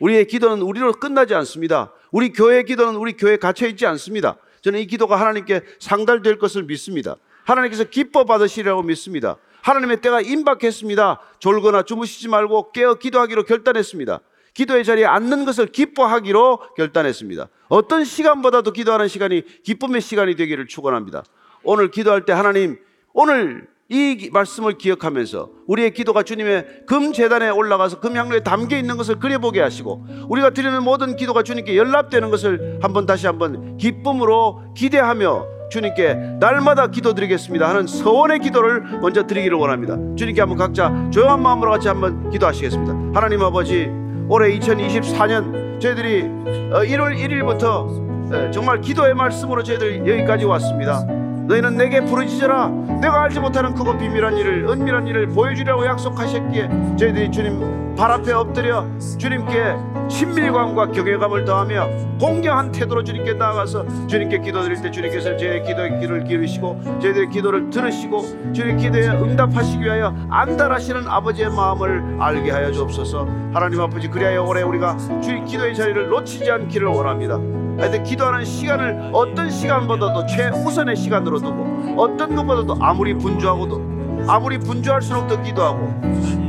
우리의 0.00 0.26
기도는 0.26 0.62
우리로 0.62 0.92
끝나지 0.92 1.34
않습니다. 1.34 1.92
우리 2.10 2.32
교회의 2.32 2.64
기도는 2.64 2.96
우리 2.96 3.14
교회에 3.16 3.36
갇혀 3.36 3.66
있지 3.66 3.86
않습니다. 3.86 4.36
저는 4.60 4.80
이 4.80 4.86
기도가 4.86 5.16
하나님께 5.16 5.62
상달될 5.78 6.38
것을 6.38 6.64
믿습니다. 6.64 7.16
하나님께서 7.44 7.84
기뻐 7.84 8.24
받으시리라고 8.24 8.82
믿습니다. 8.82 9.36
하나님의 9.62 10.00
때가 10.00 10.20
임박했습니다. 10.20 11.20
졸거나 11.38 11.82
주무시지 11.82 12.28
말고 12.28 12.72
깨어 12.72 12.94
기도하기로 12.94 13.44
결단했습니다. 13.44 14.20
기도의 14.52 14.84
자리에 14.84 15.04
앉는 15.04 15.44
것을 15.44 15.66
기뻐하기로 15.66 16.74
결단했습니다. 16.76 17.48
어떤 17.68 18.04
시간보다도 18.04 18.72
기도하는 18.72 19.08
시간이 19.08 19.42
기쁨의 19.64 20.00
시간이 20.00 20.36
되기를 20.36 20.66
축원합니다. 20.66 21.24
오늘 21.62 21.90
기도할 21.90 22.24
때 22.24 22.32
하나님 22.32 22.78
오늘 23.12 23.66
이 23.90 24.30
말씀을 24.32 24.78
기억하면서 24.78 25.50
우리의 25.66 25.92
기도가 25.92 26.22
주님의 26.22 26.84
금 26.86 27.12
재단에 27.12 27.50
올라가서 27.50 28.00
금 28.00 28.16
향로에 28.16 28.40
담겨 28.40 28.76
있는 28.78 28.96
것을 28.96 29.18
그려보게 29.18 29.60
하시고 29.60 30.06
우리가 30.28 30.50
드리는 30.50 30.82
모든 30.82 31.16
기도가 31.16 31.42
주님께 31.42 31.76
연락되는 31.76 32.30
것을 32.30 32.78
한번 32.82 33.04
다시 33.04 33.26
한번 33.26 33.76
기쁨으로 33.76 34.62
기대하며 34.74 35.46
주님께 35.70 36.14
날마다 36.40 36.86
기도드리겠습니다 36.86 37.68
하는 37.68 37.86
서원의 37.86 38.38
기도를 38.38 39.00
먼저 39.00 39.26
드리기를 39.26 39.56
원합니다. 39.58 39.96
주님께 40.16 40.40
한번 40.40 40.56
각자 40.56 41.10
조용한 41.10 41.42
마음으로 41.42 41.70
같이 41.70 41.88
한번 41.88 42.30
기도하시겠습니다. 42.30 42.92
하나님 43.14 43.42
아버지 43.42 43.88
올해 44.28 44.56
2024년 44.58 45.80
저희들이 45.80 46.22
1월 46.22 47.18
1일부터 47.18 48.50
정말 48.50 48.80
기도의 48.80 49.14
말씀으로 49.14 49.62
저희들 49.62 50.06
여기까지 50.06 50.46
왔습니다. 50.46 51.23
너희는 51.46 51.76
내게 51.76 52.00
부르짖어라. 52.00 52.68
내가 53.00 53.24
알지 53.24 53.40
못하는 53.40 53.74
크고 53.74 53.98
비밀한 53.98 54.36
일을 54.36 54.66
은밀한 54.68 55.06
일을 55.06 55.28
보여주려고 55.28 55.84
약속하셨기에 55.86 56.96
저희들이 56.96 57.30
주님 57.30 57.94
발 57.96 58.10
앞에 58.10 58.32
엎드려 58.32 58.86
주님께 59.18 59.76
친밀감과 60.08 60.90
경외감을 60.92 61.44
더하며 61.44 61.88
공경한 62.20 62.72
태도로 62.72 63.04
주님께 63.04 63.34
나아가서 63.34 64.06
주님께 64.06 64.40
기도드릴 64.40 64.82
때 64.82 64.90
주님께서 64.90 65.36
제 65.36 65.60
기도의 65.60 66.00
귀를 66.00 66.24
기르시고 66.24 66.80
저희들의 67.00 67.28
기도를 67.30 67.70
들으시고 67.70 68.52
주님 68.52 68.78
기도에 68.78 69.08
응답하시기 69.08 69.82
위하여 69.82 70.14
안달하시는 70.30 71.06
아버지의 71.06 71.50
마음을 71.50 72.16
알게 72.20 72.50
하여 72.50 72.72
주옵소서. 72.72 73.26
하나님 73.52 73.80
아버지 73.80 74.08
그리하여 74.08 74.42
올해 74.42 74.62
우리가 74.62 74.96
주의 75.22 75.44
기도의 75.44 75.74
자리를 75.74 76.08
놓치지 76.08 76.50
않기를 76.50 76.88
원합니다 76.88 77.38
하여튼 77.78 78.02
기도하는 78.02 78.44
시간을 78.44 79.10
어떤 79.12 79.50
시간보다도 79.50 80.26
최우선의 80.26 80.96
시간으로 80.96 81.38
두고 81.40 82.00
어떤 82.00 82.34
것보다도 82.34 82.76
아무리 82.80 83.14
분주하고도 83.14 83.94
아무리 84.28 84.58
분주할수록 84.58 85.28
더 85.28 85.42
기도하고 85.42 85.92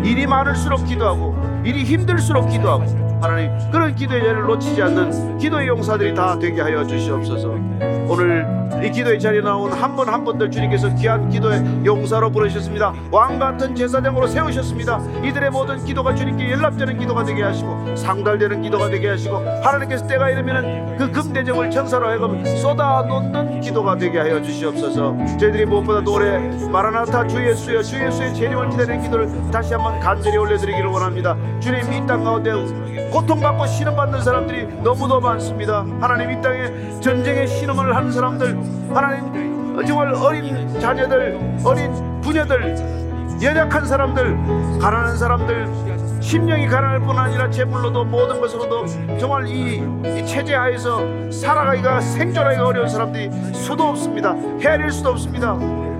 일이 0.03 0.27
많을수록 0.27 0.85
기도하고 0.85 1.35
일이 1.63 1.83
힘들수록 1.83 2.49
기도하고 2.49 2.83
하나님 3.21 3.51
그런 3.71 3.95
기도의 3.95 4.21
자리를 4.21 4.43
놓치지 4.43 4.81
않는 4.83 5.37
기도의 5.37 5.67
용사들이 5.67 6.13
다 6.13 6.37
되게 6.37 6.61
하여 6.61 6.85
주시옵소서 6.85 7.94
오늘 8.07 8.45
이 8.83 8.91
기도의 8.91 9.19
자리에 9.19 9.41
나온 9.41 9.71
한 9.71 9.95
분 9.95 10.09
한 10.09 10.23
분들 10.23 10.51
주님께서 10.51 10.93
귀한 10.95 11.29
기도의 11.29 11.63
용사로 11.85 12.29
부르셨습니다. 12.29 12.93
왕 13.11 13.39
같은 13.39 13.73
제사장으로 13.75 14.27
세우셨습니다. 14.27 14.99
이들의 15.23 15.49
모든 15.49 15.83
기도가 15.85 16.13
주님께 16.13 16.51
연락되는 16.51 16.99
기도가 16.99 17.23
되게 17.23 17.43
하시고 17.43 17.95
상달되는 17.95 18.61
기도가 18.61 18.89
되게 18.89 19.09
하시고 19.09 19.37
하나님께서 19.63 20.05
때가 20.07 20.29
이르면은 20.29 20.97
그 20.97 21.09
금대접을 21.11 21.71
천사로 21.71 22.07
하여금 22.07 22.43
쏟아 22.57 23.01
놓는 23.03 23.61
기도가 23.61 23.97
되게 23.97 24.19
하여 24.19 24.41
주시옵소서. 24.41 25.15
저희들이 25.39 25.65
무엇보다도 25.65 26.13
올해 26.13 26.37
마라나타 26.69 27.25
주 27.25 27.41
예수여 27.45 27.81
주 27.81 28.03
예수의 28.05 28.33
재림을 28.35 28.69
기다리는 28.69 29.01
기도를 29.01 29.29
다시 29.51 29.73
한번 29.73 29.99
간절히 30.01 30.37
올려드리기를 30.37 30.89
원합니다. 30.89 31.35
주님 31.59 31.79
이 31.93 32.05
땅 32.05 32.23
가운데 32.23 32.51
고통받고 33.11 33.65
신음받는 33.65 34.21
사람들이 34.21 34.67
너무도 34.83 35.19
많습니다. 35.21 35.85
하나님 36.01 36.31
이 36.31 36.41
땅에 36.41 36.99
전쟁의 36.99 37.47
신음을 37.47 37.94
하는 37.95 38.11
사람들 38.11 38.59
하나님 38.93 39.85
정말 39.85 40.13
어린 40.15 40.79
자녀들 40.79 41.39
어린 41.63 42.21
부녀들 42.21 42.75
연약한 43.41 43.85
사람들 43.85 44.79
가난한 44.81 45.17
사람들 45.17 46.21
심령이 46.21 46.67
가난할 46.67 46.99
뿐 46.99 47.17
아니라 47.17 47.49
재물로도 47.49 48.03
모든 48.05 48.41
것으로도 48.41 48.85
정말 49.17 49.47
이, 49.47 49.77
이 49.77 50.25
체제 50.25 50.55
하에서 50.55 50.99
살아가기가 51.31 52.01
생존하기가 52.01 52.65
어려운 52.65 52.89
사람들이 52.89 53.31
수도 53.53 53.83
없습니다. 53.83 54.33
헤아릴 54.59 54.91
수도 54.91 55.11
없습니다 55.11 55.55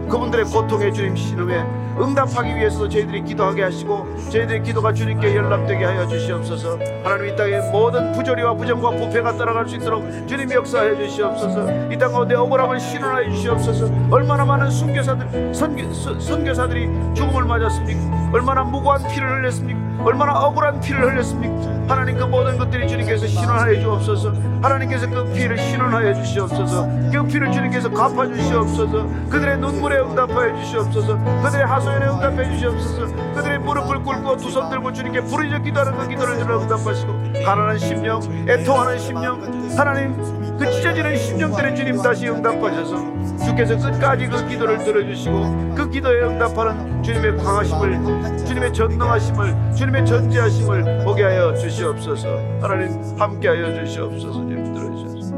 그분들의 0.10 0.46
고통에 0.46 0.92
주님 0.92 1.16
신음에 1.16 1.64
응답하기 2.00 2.56
위해서도 2.56 2.90
저희들이 2.90 3.24
기도하게 3.24 3.64
하시고 3.64 4.06
저희들의 4.30 4.64
기도가 4.64 4.92
주님께 4.94 5.36
연락되게 5.36 5.86
하여 5.86 6.06
주시옵소서. 6.08 6.78
하나님 7.04 7.28
이 7.34 7.36
땅에 7.36 7.58
모든 7.72 8.12
부조리와 8.12 8.54
부정과 8.56 8.92
부패가 8.92 9.38
따라갈 9.38 9.68
수 9.68 9.76
있도록 9.78 10.04
주님 10.28 10.52
역사해 10.52 10.96
주시옵소서. 10.98 11.90
이 11.92 11.98
땅 11.98 12.12
가운데 12.12 12.36
억울함을 12.36 12.80
신원하여 12.80 13.30
주시옵소서. 13.32 13.90
얼마나 14.12 14.44
많은 14.44 14.70
순교사들 14.70 15.54
선교, 15.54 15.92
선- 15.94 16.20
선교사들이 16.20 16.90
죽음을 17.14 17.46
맞았습니까? 17.46 18.32
얼마나 18.34 18.64
무고한 18.64 19.02
피를 19.08 19.40
흘렸습니까 19.40 19.85
얼마나 20.04 20.34
억울한 20.34 20.80
피를 20.82 21.12
흘렸습니까? 21.12 21.56
하나님 21.88 22.18
그 22.18 22.24
모든 22.24 22.58
것들이 22.58 22.88
주님께서 22.88 23.28
신원하여 23.28 23.80
주옵소서. 23.80 24.34
하나님께서 24.62 25.08
그 25.10 25.32
피를 25.34 25.58
신원하여 25.58 26.14
주시옵소서. 26.16 26.88
그 27.12 27.24
피를 27.28 27.52
주님께서 27.52 27.90
갚아 27.92 28.28
주시옵소서. 28.28 29.08
그들의 29.30 29.58
눈물에 29.60 30.00
응답하여 30.00 30.56
주시옵소서. 30.62 31.18
그들의 31.44 31.66
하소연에 31.66 32.06
응답해 32.08 32.50
주시옵소서. 32.52 33.16
그들의 33.36 33.60
무릎을 33.60 34.04
꿇고 34.04 34.38
두 34.38 34.50
손 34.56 34.70
들고 34.70 34.94
주님께 34.94 35.22
부르짖어 35.22 35.60
기도하는 35.60 35.98
그 35.98 36.08
기도를 36.08 36.38
들어 36.38 36.62
응답하시고 36.62 37.14
가난한 37.46 37.78
심령 37.78 38.22
애통하는 38.48 38.98
심령 39.00 39.42
하나님 39.78 40.16
그 40.58 40.72
찢어지는 40.72 41.18
심령들의 41.18 41.76
주님 41.76 42.02
다시 42.02 42.30
응답하셔서 42.30 42.96
주께서 43.44 43.78
끝까지 43.78 44.28
그 44.28 44.48
기도를 44.48 44.78
들어주시고 44.80 45.76
그 45.76 45.90
기도에 45.90 46.22
응답하는 46.22 47.02
주님의 47.04 47.38
강하심을 47.38 48.38
주님의 48.46 48.74
전능하심을 48.74 49.56
주님의 49.76 50.06
전지하심을 50.06 51.04
보게 51.04 51.24
하여 51.24 51.54
주시옵소서. 51.54 52.28
하나님 52.62 52.92
함께하여 53.20 53.74
주시옵소서. 53.86 54.34
주님 54.34 54.74
들어주셔서. 54.74 55.36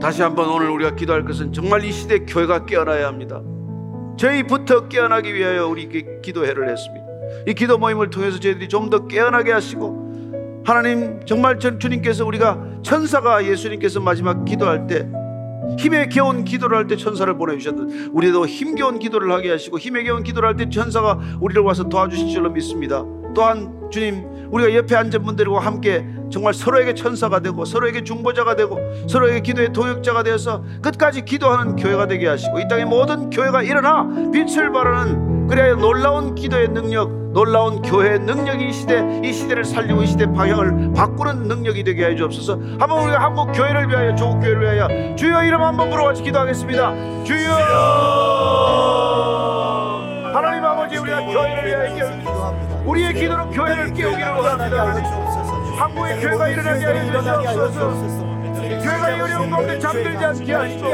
다시 0.00 0.22
한번 0.22 0.48
오늘 0.50 0.70
우리가 0.70 0.94
기도할 0.94 1.24
것은 1.24 1.52
정말 1.52 1.84
이 1.84 1.92
시대 1.92 2.20
교회가 2.20 2.66
깨어나야 2.66 3.06
합니다. 3.06 3.40
저희부터 4.16 4.88
깨어나기 4.88 5.34
위하여 5.34 5.66
우리 5.68 5.88
기도회를 6.22 6.68
했습니다. 6.70 7.06
이 7.46 7.54
기도 7.54 7.78
모임을 7.78 8.10
통해서 8.10 8.38
저희들이 8.38 8.68
좀 8.68 8.90
더 8.90 9.06
깨어나게 9.06 9.52
하시고 9.52 10.62
하나님 10.64 11.20
정말 11.26 11.58
전 11.58 11.78
주님께서 11.78 12.24
우리가 12.26 12.58
천사가 12.82 13.44
예수님께서 13.46 14.00
마지막 14.00 14.44
기도할 14.44 14.86
때 14.86 15.06
힘에 15.76 16.08
겨운 16.08 16.44
기도를 16.44 16.76
할 16.76 16.86
때 16.86 16.96
천사를 16.96 17.36
보내주셨듯 17.36 18.10
우리도 18.12 18.46
힘겨운 18.46 18.98
기도를 18.98 19.30
하게 19.32 19.50
하시고 19.50 19.78
힘에 19.78 20.02
겨운 20.04 20.22
기도를 20.22 20.48
할 20.48 20.56
때 20.56 20.68
천사가 20.68 21.18
우리를 21.40 21.60
와서 21.62 21.88
도와주실 21.88 22.28
줄로 22.28 22.50
믿습니다. 22.50 23.04
또한 23.34 23.72
주님 23.90 24.24
우리가 24.50 24.74
옆에 24.74 24.96
앉은 24.96 25.22
분들과 25.22 25.60
함께 25.60 26.06
정말 26.30 26.54
서로에게 26.54 26.94
천사가 26.94 27.40
되고 27.40 27.64
서로에게 27.64 28.02
중보자가 28.04 28.56
되고 28.56 28.78
서로에게 29.06 29.40
기도의 29.40 29.72
동역자가 29.72 30.22
되어서 30.22 30.62
끝까지 30.82 31.24
기도하는 31.24 31.76
교회가 31.76 32.06
되게 32.06 32.26
하시고 32.28 32.58
이 32.58 32.68
땅의 32.68 32.86
모든 32.86 33.28
교회가 33.30 33.62
일어나 33.62 34.08
빛을 34.32 34.72
발하는 34.72 35.27
그래야 35.48 35.74
놀라운 35.74 36.34
기도의 36.34 36.68
능력 36.68 37.10
놀라운 37.32 37.80
교회의 37.82 38.20
능력이 38.20 38.68
이 38.68 38.72
시대 38.72 39.20
이 39.24 39.32
시대를 39.32 39.64
살리고 39.64 40.02
이 40.02 40.06
시대 40.06 40.26
방향을 40.26 40.92
바꾸는 40.94 41.48
능력이 41.48 41.84
되게 41.84 42.06
해 42.06 42.16
주옵소서. 42.16 42.58
한번 42.78 43.04
우리가 43.04 43.22
한국 43.22 43.52
교회를 43.52 43.88
위하여 43.88 44.14
조국 44.14 44.40
교회를 44.40 44.62
위하여 44.62 45.16
주여 45.16 45.44
이름 45.44 45.62
한번 45.62 45.90
부르같이 45.90 46.22
기도하겠습니다. 46.22 47.24
주여 47.24 47.52
하나님 50.34 50.64
아버지 50.64 50.96
우리가 50.98 51.20
교회를 51.20 51.66
위하여 51.66 51.94
기도 51.94 52.18
우리의 52.90 53.14
기도로 53.14 53.50
교회를 53.50 53.92
깨우기를 53.94 54.30
원합니다. 54.32 54.84
한국의 55.78 56.20
교회가 56.20 56.48
일어나게 56.48 57.46
하여 57.46 57.70
주옵소서. 57.70 58.27
교회가 58.58 59.10
이 59.10 59.20
어려운 59.20 59.50
가운데 59.50 59.78
잠들지 59.78 60.24
않게 60.24 60.52
하시고 60.52 60.90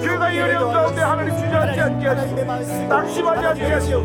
교회가 0.00 0.32
이 0.32 0.40
어려운 0.40 0.72
가운데 0.72 1.00
하나님 1.02 1.36
주저앉지 1.36 1.80
않게 1.80 2.06
하시고 2.06 2.44
낙심하지 2.88 3.46
않게 3.46 3.72
하시고 3.72 4.00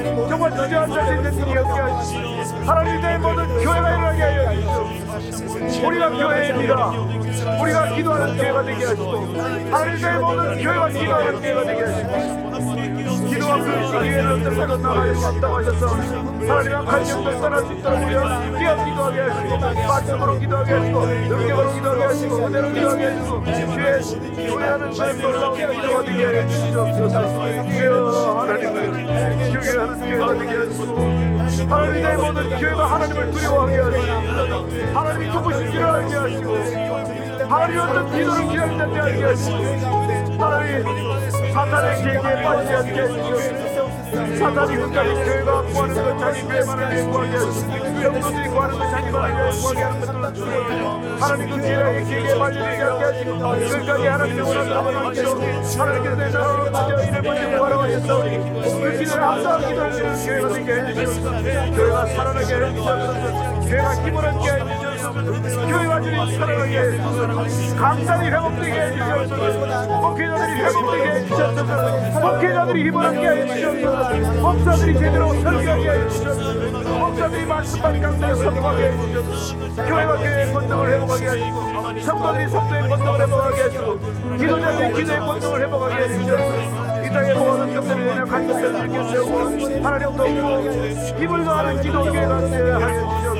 하나님 0.00 0.28
정말 0.28 0.50
주저앉을 0.50 1.06
수 1.06 1.12
있는 1.14 1.48
일이 1.48 1.58
없게 1.58 1.80
하시고 1.80 2.20
하나님 2.64 3.04
의 3.04 3.18
모든 3.18 3.46
교회가 3.48 3.90
일어나게 3.90 4.22
하여 4.22 4.54
주시옵소서 4.54 5.86
우리가 5.86 6.10
교회입니다 6.10 6.90
우리가 7.60 7.94
기도하는 7.94 8.36
교회가 8.36 8.62
되게 8.64 8.84
하시고 8.86 9.12
하나님 9.70 10.04
의 10.06 10.18
모든 10.18 10.62
교회가 10.62 10.88
기도하는 10.88 11.40
교회가 11.40 11.64
되게 11.64 11.82
하시고 11.82 12.79
하나님 16.50 17.10
수 17.66 17.72
있도록 17.72 18.02
우리가 18.02 18.42
기업 18.58 18.84
기도하게 18.84 19.20
하시고 19.20 19.58
말씀으로 19.88 20.38
기도하게 20.38 20.72
하시고 20.72 21.06
능력으로 21.06 21.72
기도하게 21.74 22.04
하시고 22.04 22.44
그대로 22.44 22.72
기도하게 22.72 23.04
하시고 23.06 23.44
주의 23.44 24.48
교회하는 24.48 24.90
그 24.90 25.20
놀라운 25.20 25.56
기도가 25.56 26.04
되게 26.04 26.24
하여 26.24 26.48
주시옵소서 26.48 27.24
주여 27.70 28.38
하나님을 28.40 28.76
교회하는 29.52 30.00
교회가 30.00 30.38
되게 30.38 30.52
하시고 30.56 30.96
하나님의 31.68 32.16
모든 32.16 32.50
교회가 32.58 32.86
하나님을 32.90 33.30
두려워하게 33.32 33.76
하시고 33.78 34.98
하나님이 34.98 35.28
누구신 35.28 35.72
줄 35.72 35.82
알게 35.82 36.14
하시고 36.14 36.56
하나님 37.48 37.80
어떤 37.80 38.10
기도를 38.12 38.48
기다리는지 38.48 39.00
알게 39.00 39.24
하시고 39.24 39.56
하나님 40.38 41.19
사탄의 41.52 42.02
계기에 42.02 42.42
빠지지 42.42 42.74
않게 42.74 43.00
해주시옵소서 43.00 43.90
사탄이 44.38 44.76
끝까지 44.76 45.10
교회가 45.14 45.62
구하는 45.62 45.94
것 45.94 46.18
자기 46.18 46.42
교회만을 46.42 47.10
구하게 47.10 47.36
하시고 47.36 48.02
영도들이 48.02 48.48
구하는 48.48 48.78
것 48.78 48.90
자기만을 48.90 49.50
구하게 49.50 49.82
하는 49.82 50.00
것들을 50.00 50.34
주시옵소서 50.34 51.00
하나님 51.20 51.50
그 51.50 51.56
기회의 51.60 52.04
계기에 52.04 52.38
빠지지 52.38 52.64
않게 52.64 53.04
하시고 53.04 53.38
끝까지 53.38 54.06
하나님의 54.06 54.42
원하는 54.42 54.76
하나님 54.76 55.12
기도 55.12 55.30
하나님께서 55.80 56.16
내 56.16 56.30
사랑을 56.30 56.70
먼저 56.70 57.02
이를 57.04 57.22
먼저 57.22 57.56
구하라고 57.56 57.82
하셨사오니 57.82 58.30
그 58.82 58.98
기도를 58.98 59.22
항상 59.22 59.60
기도하시는 59.68 60.26
교회가 60.26 60.48
되게 60.54 60.72
해주시옵소서 60.72 61.30
교회가 61.76 62.06
살아나게 62.06 62.54
해주시옵소서. 62.54 63.60
교회가 63.68 63.94
힘을 63.94 64.16
얻게 64.26 64.50
해주시옵소서 64.50 64.79
주시옵소서 64.79 64.79
교회가 65.24 66.00
주님 66.00 66.38
사랑하게 66.38 66.96
강단이 67.76 68.28
회복되게 68.30 68.80
해주시옵소서 68.80 70.00
목회자들이 70.00 70.62
회복되게 70.62 71.10
해주시옵소서 71.10 72.20
목회자들이 72.20 72.84
힘을 72.86 73.06
얻게 73.06 73.28
해주시옵소서 73.28 74.40
목사들이 74.40 74.98
제대로 74.98 75.34
설교하게 75.34 75.90
해주시옵소서 75.90 76.98
목사들이 76.98 77.46
말씀만 77.46 78.00
강단에 78.00 78.34
선포하게 78.34 78.84
해주시옵소서 78.84 79.84
교회가 79.84 80.16
교회의 80.16 80.52
권능을 80.52 80.92
회복하게 80.94 81.26
하시고 81.26 82.00
성도들이 82.00 82.48
성도의 82.48 82.88
권능을 82.88 83.20
회복하게 83.20 83.62
하시고 83.62 83.98
기도자들이 84.38 84.94
기도의 84.94 85.20
권능을 85.20 85.60
회복하게 85.60 85.94
해주시옵소서 86.04 87.00
이 87.00 87.12
땅의 87.12 87.34
모든 87.34 87.74
것들을 87.74 88.06
내려 88.06 88.24
간절히 88.24 88.68
일으켜 88.78 89.08
세우고 89.10 89.84
하나님 89.84 90.16
도우고 90.16 90.70
힘을 91.18 91.44
더하는 91.44 91.82
기도교회가 91.82 92.36
하여 92.36 92.46
주시옵소서 92.48 93.39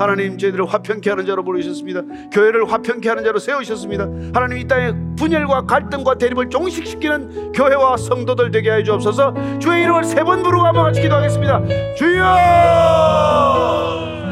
하나님 0.00 0.38
저희들을 0.38 0.64
화평케 0.64 1.10
하는 1.10 1.26
자로 1.26 1.44
부르셨습니다. 1.44 2.00
교회를 2.32 2.72
화평케 2.72 3.06
하는 3.06 3.22
자로 3.22 3.38
세우셨습니다. 3.38 4.04
하나님 4.32 4.56
이 4.56 4.66
땅에 4.66 4.94
분열과 5.16 5.66
갈등과 5.66 6.14
대립을 6.14 6.48
종식시키는 6.48 7.52
교회와 7.52 7.98
성도들 7.98 8.50
되게 8.50 8.70
하여 8.70 8.82
주옵소서. 8.82 9.58
주의 9.58 9.82
이름을 9.82 10.04
세 10.04 10.24
번 10.24 10.42
부르고 10.42 10.64
한번 10.64 10.84
같이 10.84 11.00
기도하겠습니다. 11.02 11.94
주여! 11.96 12.36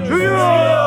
주여! 0.07 0.79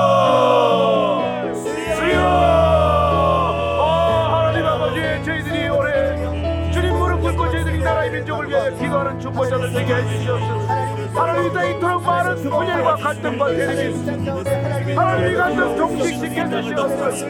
위하여 8.51 8.75
기도하는 8.77 9.19
중보자들 9.19 9.71
되게 9.73 9.93
해주시옵소서 9.93 10.80
하나님 11.13 11.49
이 11.49 11.53
땅에 11.53 11.71
이토록 11.71 12.03
많은 12.03 12.35
분열과 12.49 12.95
갈등과 12.95 13.47
대립이 13.49 13.89
있습니다 13.91 14.33
하나님 15.01 15.31
이 15.31 15.35
갈등 15.35 15.77
종식시켜 15.77 16.49
주시옵소서. 16.49 17.27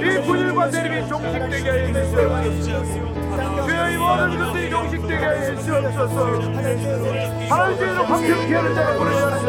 이 0.00 0.22
분열과 0.26 0.70
대립이 0.70 1.08
종식되게 1.08 1.70
해 1.70 1.92
주시옵소서. 1.92 3.14
이 3.90 3.96
모든 3.96 4.38
것들이 4.38 4.70
종식되게 4.70 5.24
해 5.24 5.56
주시옵소서. 5.56 6.24
하나님 7.48 7.78
저희를 7.78 7.98
화평케 8.10 8.54
하는 8.54 8.74
자를 8.74 8.98
부르시옵소서 8.98 9.46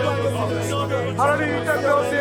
하나님 1.18 1.61
이땅 1.61 1.82
가운데 1.82 2.16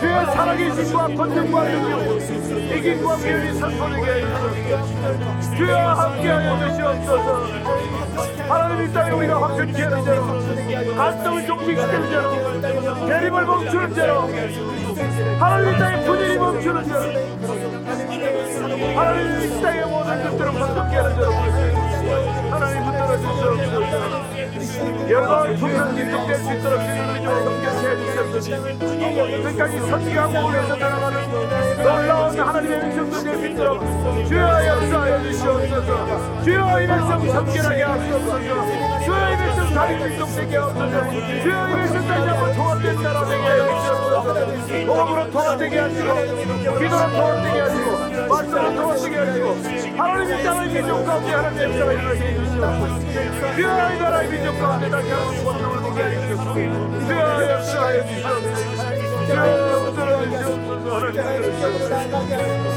주의 0.00 0.26
살아계신과 0.26 1.06
권능과 1.08 1.62
능력 1.64 2.76
이긴과 2.76 3.16
미련이 3.16 3.58
선포되게 3.58 4.06
주여 5.56 5.76
함께하여 5.76 6.68
주시옵소서 6.70 7.99
하나님 8.48 8.88
이 8.88 8.92
땅에 8.92 9.10
우리가 9.10 9.42
화평케 9.42 9.82
하는 9.82 10.04
자로 10.04 10.26
갈등을 10.96 11.46
종식시키는 11.46 12.10
자로 12.10 13.06
대립을 13.06 13.44
멈추는 13.44 13.94
자로 13.94 14.28
하나님 15.38 15.74
이 15.74 15.78
땅에 15.78 16.04
분열이 16.04 16.38
멈추는 16.38 16.88
자로 16.88 17.02
하나님 18.96 19.40
이 19.40 19.62
땅의 19.62 19.86
모든 19.86 20.22
것들을 20.24 20.60
화평케 20.60 20.96
하는 20.96 21.16
자로 21.16 21.32
하나님 22.50 22.84
붙들어 22.84 23.16
주시옵소서 23.18 24.30
영광 25.10 25.54
풍성 25.56 25.94
기록될 25.94 26.36
수 26.36 26.52
있도록 26.54 26.80
주님을 26.80 27.16
좀 27.16 27.24
넘겨주셔 27.44 27.96
주시옵소서. 27.96 29.42
끝까지 29.42 29.78
선지하고 29.80 30.32
위해서 30.50 30.76
나아가는 30.76 31.16
놀라운 31.82 32.38
하나님의 32.38 32.80
수 33.12 33.29
있도록 33.46 33.80
주여 34.26 34.66
역사하여 34.66 35.22
주시옵소서 35.22 36.42
주여 36.42 36.80
이 36.82 36.86
백성 36.86 37.26
섬결하게 37.26 37.82
하시옵소서 37.82 38.40
주여 39.04 39.32
이 39.32 39.36
백성 39.36 39.74
다리 39.74 39.98
백성 39.98 40.28
되게 40.34 40.56
하옵소서 40.56 41.10
주여 41.10 41.68
이 41.68 41.74
백성 41.74 42.08
다시 42.08 42.28
한번 42.28 42.52
통합된 42.54 43.02
나라 43.02 43.24
되게 43.24 43.42
하여 43.42 43.80
주시옵소서 43.80 44.60
호흡으로 44.86 45.30
통합되게 45.30 45.78
하시고 45.78 46.14
기도로 46.78 47.10
통합되게 47.12 47.60
하시고 47.60 48.10
말씀으로 48.28 48.74
통합되게 48.74 49.16
하시고 49.16 49.46
하나님의 49.96 50.44
땅을 50.44 50.68
민족 50.68 51.04
가운데 51.04 51.32
하나님의 51.32 51.64
역사가 51.64 51.92
일어나게 51.92 52.18
해주시옵소서 52.20 53.54
주여 53.54 53.94
이 53.94 53.98
나라의 53.98 54.28
민족 54.30 54.58
가운데 54.58 54.90
다시 54.90 55.10
한번 55.10 55.44
권능을 55.44 55.82
보게 55.82 56.02
해주시옵소서 56.04 57.06
주여 57.06 57.50
역사하여 57.50 58.06
주시옵소서 58.06 58.54
주여 59.26 59.84
붙들어 59.84 60.10
주시옵소서 60.24 61.12
주여 61.12 61.22
살려서 61.22 61.88
들어옵니다 61.88 62.69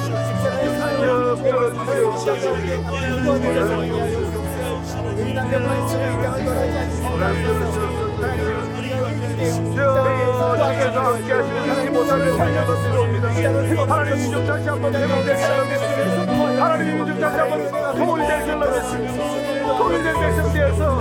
하나님 13.88 14.16
민족 14.18 14.46
다시 14.46 14.68
한번 14.68 14.92
사람 14.94 15.70
됐습니다 15.70 16.64
하나님 16.64 16.96
민족 16.98 17.20
다시 17.20 17.38
한번 17.40 17.70
사람 17.70 17.96
됐습니다 17.96 19.78
통일된 19.78 20.20
백성 20.20 20.54
되어서 20.54 21.00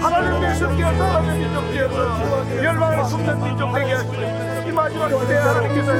하나님 0.00 0.40
백성 0.40 0.76
되어서 0.76 1.04
하나님 1.04 1.40
되어서 1.72 2.64
열방을 2.64 3.04
숨는 3.06 3.42
민족 3.42 3.72
되게 3.72 3.92
하시고 3.92 4.14
이 4.14 4.51
마지막 4.74 5.08
시대에 5.08 5.38
하나님께서 5.38 5.92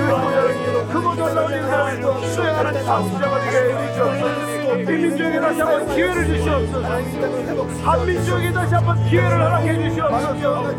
크고 0.93 1.15
놀라운 1.15 1.53
일들을 1.53 2.29
수행하는 2.29 2.85
사수자가 2.85 3.41
되게 3.41 3.57
해주시옵소서. 3.75 4.53
이 4.73 4.85
민족에 4.85 5.41
다시 5.41 5.61
한번 5.61 5.95
기회를 5.95 6.27
주시옵소서. 6.27 6.89
한민족에 7.85 8.53
다시 8.53 8.75
한번 8.75 9.05
기회를 9.09 9.31
허락해 9.43 9.89
주시옵소서. 9.89 10.73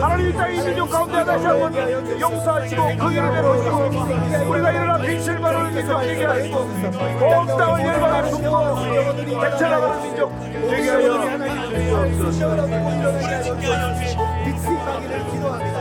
하나님 0.00 0.30
이땅이 0.30 0.64
민족 0.64 0.90
가운데 0.90 1.24
다시 1.24 1.46
한번 1.46 2.20
용서하시고 2.20 2.82
거기를 2.98 3.32
내려오시고 3.32 4.50
우리가 4.50 4.70
일어나 4.72 4.98
빛을 4.98 5.40
발하는 5.40 5.74
민족 5.74 6.00
되게 6.00 6.24
하시고 6.24 6.58
온 6.58 7.46
땅을 7.46 7.86
열방에 7.86 8.30
품고 8.30 9.40
백천나가는 9.40 10.02
민족 10.02 10.32
되게 10.70 10.88
하여 10.90 11.38
주시옵소서. 12.10 12.46
빛이 14.44 14.64
임하기를 14.74 15.14
기도합니다. 15.30 15.75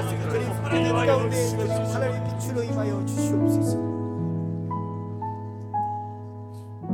우리 0.75 1.07
가운데 1.07 1.37
하나님 1.93 2.23
빛으로 2.35 2.63
임하여 2.63 3.05
주시옵소서. 3.05 3.77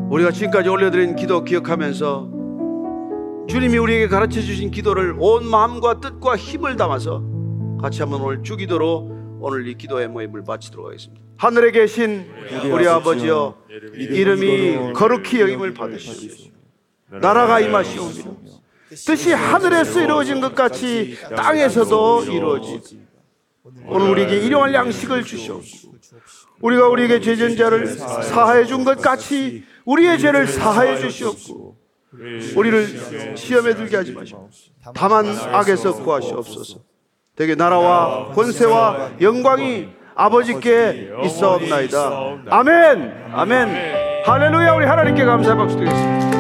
우리가 0.10 0.32
지금까지 0.32 0.70
올려드린 0.70 1.16
기도 1.16 1.44
기억하면서 1.44 2.30
주님이 3.50 3.78
우리에게 3.80 4.08
가르쳐 4.08 4.42
주신 4.42 4.70
기도를 4.70 5.16
온 5.18 5.46
마음과 5.46 6.00
뜻과 6.00 6.38
힘을 6.38 6.76
담아서 6.76 7.24
같이 7.82 8.02
한번 8.02 8.22
오늘 8.22 8.44
주기도로 8.44 9.40
오늘 9.40 9.68
이 9.68 9.76
기도의 9.76 10.08
모임을 10.10 10.44
마치도록 10.46 10.88
하겠습니다. 10.88 11.26
하늘에 11.38 11.72
계신 11.72 12.28
우리 12.72 12.88
아버지여 12.88 13.56
이름이 13.96 14.94
거룩히 14.94 15.42
여김을 15.42 15.74
받으시옵소서. 15.74 16.52
나라가 17.20 17.60
임하시옵소서. 17.60 18.36
뜻이 18.90 19.34
하늘에서 19.34 20.04
이루어진 20.04 20.40
것 20.40 20.54
같이 20.54 21.18
땅에서도 21.36 22.24
이루어지고 22.26 23.11
오늘 23.86 24.10
우리에게 24.10 24.38
일용할 24.38 24.74
양식을 24.74 25.24
주시옵소서. 25.24 25.90
우리가 26.62 26.88
우리에게 26.90 27.20
죄진 27.20 27.56
자를 27.58 27.88
사하여 27.88 28.66
준것 28.66 29.02
같이 29.02 29.64
우리의 29.86 30.20
죄를 30.20 30.48
사하여 30.48 30.98
주시옵고 30.98 31.76
우리를 32.56 33.36
시험에 33.36 33.74
들게 33.74 33.98
하지 33.98 34.12
마시고 34.12 34.50
다만 34.94 35.26
악에서 35.28 35.94
구하시옵소서. 36.04 36.80
되게 37.36 37.56
나라와 37.56 38.32
권세와 38.34 39.12
영광이 39.22 39.90
아버지께 40.14 41.12
있사옵나이다. 41.24 42.44
아멘. 42.50 43.14
아멘. 43.34 44.24
할렐루야. 44.26 44.74
우리 44.76 44.86
하나님께 44.86 45.26
감사 45.26 45.56
박수 45.56 45.78
드리겠습니다. 45.78 46.31